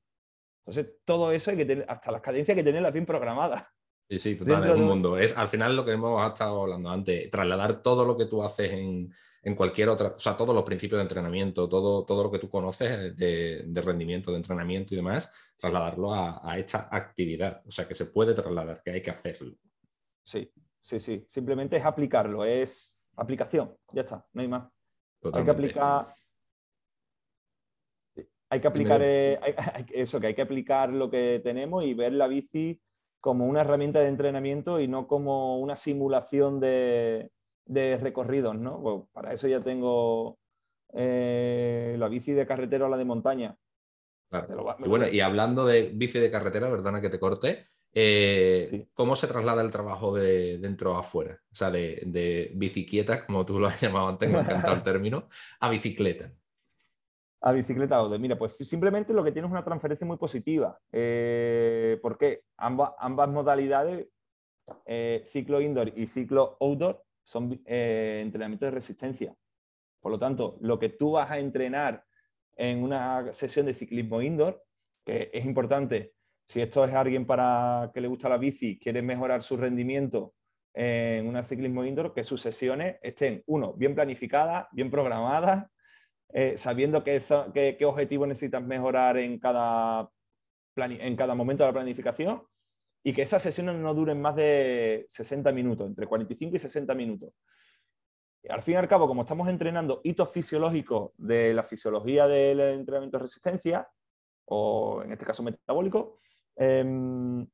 [0.67, 3.65] Entonces, todo eso hay que tener, hasta las cadencias hay que tenerlas bien programadas.
[4.09, 5.19] Sí, sí, total, es un mundo.
[5.19, 8.71] Es al final lo que hemos estado hablando antes, trasladar todo lo que tú haces
[8.73, 9.13] en,
[9.57, 13.17] cualquier otra, o sea, todos los principios de entrenamiento, todo, todo lo que tú conoces
[13.17, 17.63] de, rendimiento, de entrenamiento y demás, trasladarlo a, esta actividad.
[17.67, 19.57] O sea, que se puede trasladar, que hay que hacerlo.
[20.25, 21.25] Sí, sí, sí.
[21.29, 24.69] Simplemente es aplicarlo, es aplicación, ya está, no hay más.
[25.33, 26.15] Hay que aplicar.
[28.49, 29.41] Hay que aplicar eh,
[29.93, 32.81] eso, que hay que aplicar lo que tenemos y ver la bici
[33.27, 37.33] como una herramienta de entrenamiento y no como una simulación de,
[38.01, 39.09] recorridos, ¿no?
[39.13, 40.39] para eso ya tengo
[40.93, 43.59] eh, la bici de carretera o la de montaña.
[44.79, 49.27] y bueno, y hablando de bici de carretera, perdona que te corte, eh, ¿cómo se
[49.27, 51.43] traslada el trabajo de dentro a afuera?
[51.51, 55.29] O sea, de, de bicicleta, como tú lo has llamado antes, me encanta el término,
[55.59, 56.33] a bicicleta
[57.47, 58.19] a bicicleta Aude.
[58.19, 60.81] Mira, pues simplemente lo que tiene es una transferencia muy positiva.
[60.91, 64.09] Eh, porque ambas, modalidades,
[64.85, 69.37] eh, ciclo indoor y ciclo outdoor, son eh, entrenamientos de resistencia.
[70.01, 72.05] Por lo tanto, lo que tú vas a entrenar
[72.57, 74.65] en una sesión de ciclismo indoor,
[75.05, 76.15] que es importante,
[76.49, 80.35] si esto es alguien para que le gusta la bici, quiere mejorar su rendimiento
[80.75, 85.67] en una ciclismo indoor, que sus sesiones estén, uno, bien planificadas, bien programadas,
[86.33, 87.23] eh, sabiendo qué,
[87.79, 90.11] qué, objetivo necesitas mejorar en cada,
[90.77, 92.43] en cada momento de la planificación
[93.03, 97.31] y que esas sesiones no duren más de 60 minutos, entre 45 y 60 minutos.
[98.49, 103.19] al fin y al cabo, como estamos entrenando hitos fisiológicos de la fisiología del entrenamiento
[103.19, 103.89] de resistencia,
[104.47, 106.19] o en este caso metabólico,
[106.57, 107.47] em,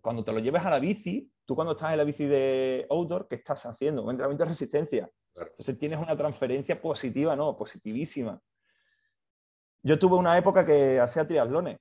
[0.00, 3.28] cuando te lo lleves a la bici, tú cuando estás en la bici de outdoor,
[3.28, 4.02] ¿qué estás haciendo?
[4.02, 5.10] Un entrenamiento de resistencia.
[5.34, 8.40] Entonces tienes una transferencia positiva, no, positivísima.
[9.82, 11.78] Yo tuve una época que hacía triatlones.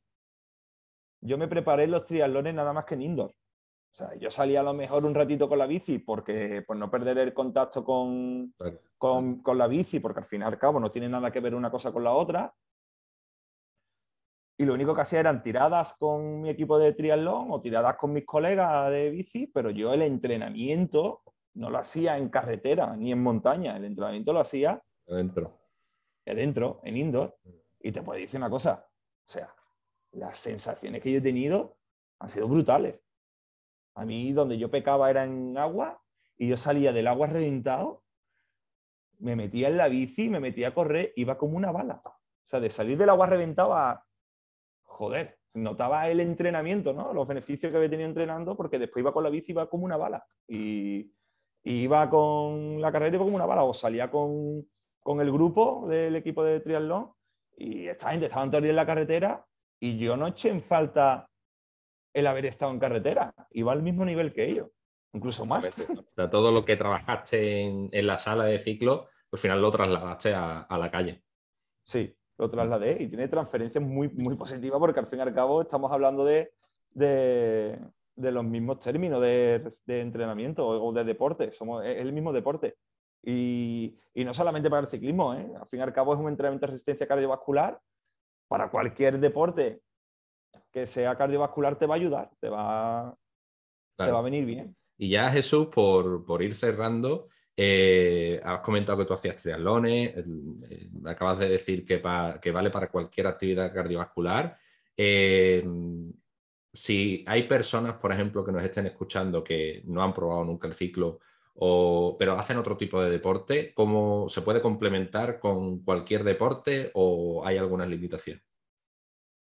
[1.22, 3.32] Yo me preparé los triatlones nada más que en indoor.
[3.32, 6.90] O sea, yo salía a lo mejor un ratito con la bici porque pues no
[6.90, 8.56] perder el contacto con,
[8.98, 11.54] con, con, la bici, porque al fin y al cabo no tiene nada que ver
[11.54, 12.56] una cosa con la otra.
[14.58, 18.14] Y lo único que hacía eran tiradas con mi equipo de triatlón o tiradas con
[18.14, 21.22] mis colegas de bici, pero yo el entrenamiento
[21.54, 25.60] no lo hacía en carretera ni en montaña, el entrenamiento lo hacía adentro,
[26.26, 27.38] adentro en indoor.
[27.80, 28.88] Y te puedo decir una cosa,
[29.28, 29.54] o sea,
[30.12, 31.78] las sensaciones que yo he tenido
[32.20, 33.02] han sido brutales.
[33.96, 36.02] A mí donde yo pecaba era en agua
[36.38, 38.04] y yo salía del agua reventado
[39.22, 42.02] me metía en la bici, me metía a correr, iba como una bala.
[42.04, 42.14] O
[42.46, 44.06] sea, de salir del agua reventaba,
[44.84, 47.14] joder, notaba el entrenamiento, ¿no?
[47.14, 49.96] Los beneficios que había tenido entrenando, porque después iba con la bici, iba como una
[49.96, 50.26] bala.
[50.48, 51.14] Y,
[51.64, 53.64] iba con la carrera, iba como una bala.
[53.64, 54.68] O salía con,
[55.06, 57.12] el grupo del equipo de triatlón
[57.58, 59.46] y esta gente estaban todos en la carretera
[59.80, 61.30] y yo no eché en falta
[62.14, 63.34] el haber estado en carretera.
[63.52, 64.70] Iba al mismo nivel que ellos,
[65.14, 65.68] incluso más.
[65.68, 70.34] O sea, todo lo que trabajaste en, la sala de ciclo, al final lo trasladaste
[70.34, 71.24] a, a la calle.
[71.84, 75.62] Sí, lo trasladé y tiene transferencias muy, muy positivas porque al fin y al cabo
[75.62, 76.54] estamos hablando de,
[76.90, 77.80] de,
[78.30, 82.76] los mismos términos de, entrenamiento o, de deporte, somos, es el mismo deporte.
[83.24, 85.50] Y, no solamente para el ciclismo, ¿eh?
[85.58, 87.80] al fin y al cabo es un entrenamiento de resistencia cardiovascular.
[88.48, 89.82] Para cualquier deporte
[90.72, 93.18] que sea cardiovascular te va a ayudar, te va,
[93.98, 94.76] te va a venir bien.
[94.98, 100.90] Y ya Jesús, por, por ir cerrando, eh, has comentado que tú hacías triatlones, eh,
[101.06, 104.58] acabas de decir que, vale para cualquier actividad cardiovascular.
[106.74, 110.74] Si hay personas, por ejemplo, que nos estén escuchando que no han probado nunca el
[110.74, 111.20] ciclo,
[112.18, 117.58] pero hacen otro tipo de deporte, ¿cómo se puede complementar con cualquier deporte o hay
[117.58, 118.44] algunas limitaciones?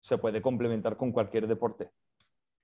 [0.00, 1.92] Se puede complementar con cualquier deporte,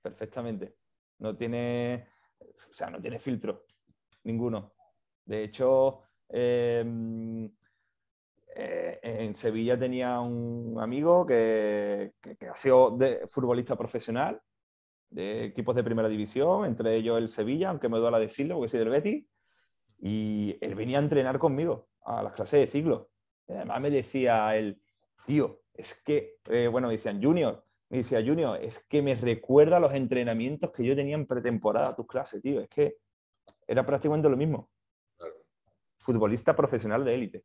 [0.01, 0.75] perfectamente.
[1.19, 2.07] No tiene,
[2.39, 3.65] o sea, no tiene filtro,
[4.23, 4.73] ninguno.
[5.25, 7.45] De hecho, em,
[8.55, 12.13] eh, en Sevilla tenía un amigo que,
[12.49, 12.97] ha sido
[13.29, 14.41] futbolista profesional
[15.09, 18.79] de equipos de primera división, entre ellos el Sevilla, aunque me duela decirlo porque soy
[18.79, 19.25] del Betis,
[19.99, 23.09] y él venía a entrenar conmigo a las clases de ciclo.
[23.47, 24.81] Además me decía él,
[25.25, 29.79] tío, es que, eh, bueno, me decían Junior, me decía Junior, es que me recuerda
[29.79, 32.97] los entrenamientos que yo tenía en pretemporada, tus clases, tío, es que
[33.65, 34.69] era prácticamente lo mismo
[36.07, 37.43] futbolista profesional de élite.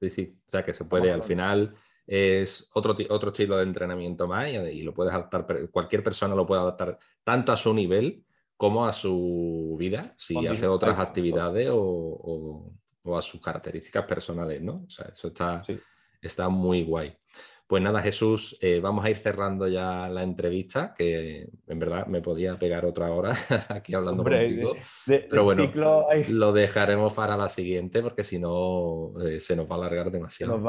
[0.00, 1.76] Sí, sí, o sea que se puede, al final
[2.06, 6.60] es otro, otro estilo de entrenamiento más y, lo puedes adaptar, cualquier persona lo puede
[6.60, 8.24] adaptar tanto a su nivel
[8.56, 12.72] como a su vida, si hace otras actividades o,
[13.16, 14.84] a sus características personales, ¿no?
[14.86, 15.62] O sea, eso está,
[16.20, 17.16] está muy guay.
[17.66, 22.20] Pues nada, Jesús, eh, vamos a ir cerrando ya la entrevista, que en verdad me
[22.20, 23.32] podía pegar otra hora
[23.70, 24.74] aquí hablando contigo.
[25.06, 25.72] pero bueno,
[26.28, 30.62] lo dejaremos para la siguiente porque si no eh, se nos va a alargar demasiado.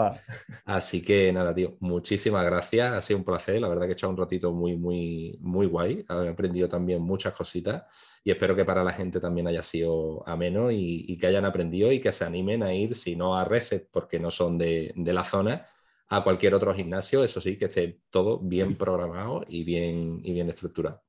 [0.63, 2.93] Así que nada, tío, muchísimas gracias.
[2.93, 3.59] Ha sido un placer.
[3.59, 6.05] La verdad que he echado un ratito muy, muy, muy guay.
[6.09, 7.83] He aprendido también muchas cositas
[8.23, 11.91] y espero que para la gente también haya sido ameno y, y que hayan aprendido
[11.91, 15.13] y que se animen a ir, si no a Reset, porque no son de, de
[15.13, 15.65] la zona
[16.07, 20.49] a cualquier otro gimnasio, eso sí, que esté todo bien programado y bien, y bien
[20.49, 21.03] estructurado.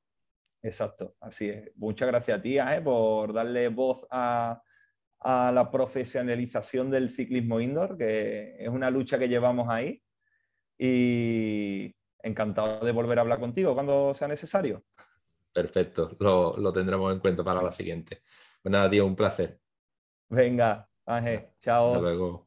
[0.61, 1.71] Exacto, así es.
[1.75, 4.61] Muchas gracias a ti eh, por darle voz a,
[5.23, 10.01] la profesionalización del ciclismo indoor, que es una lucha que llevamos ahí.
[10.77, 14.83] Y encantado de volver a hablar contigo cuando sea necesario.
[15.51, 18.21] Perfecto, lo, lo tendremos en cuenta para la siguiente.
[18.61, 19.59] Pues nada, tío, un placer.
[20.29, 21.93] Venga, Ángel, chao.
[21.93, 22.46] Hasta luego.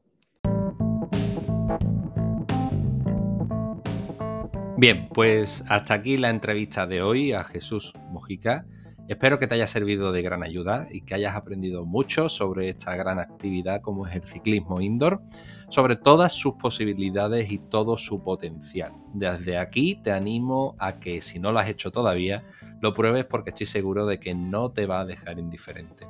[4.80, 8.64] Bien, pues hasta aquí la entrevista de hoy a Jesús Mojica.
[9.08, 12.96] Espero que te haya servido de gran ayuda y que hayas aprendido mucho sobre esta
[12.96, 15.20] gran actividad como es el ciclismo indoor,
[15.68, 18.94] sobre todas sus posibilidades y todo su potencial.
[19.12, 22.42] Desde aquí te animo a que si no lo has hecho todavía,
[22.80, 26.06] lo pruebes porque estoy seguro de que no te va a dejar indiferente.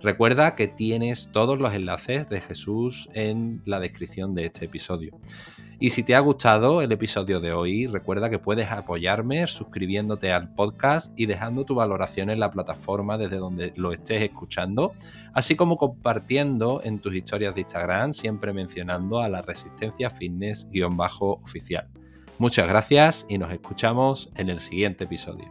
[0.00, 5.18] Recuerda que tienes todos los enlaces de Jesús en la descripción de este episodio.
[5.82, 10.54] Y si te ha gustado el episodio de hoy, recuerda que puedes apoyarme suscribiéndote al
[10.54, 14.92] podcast y dejando tu valoración en la plataforma desde donde lo estés escuchando,
[15.34, 21.88] así como compartiendo en tus historias de Instagram, siempre mencionando a la Resistencia Fitness-oficial.
[22.38, 25.48] Muchas gracias y nos escuchamos en el siguiente episodio.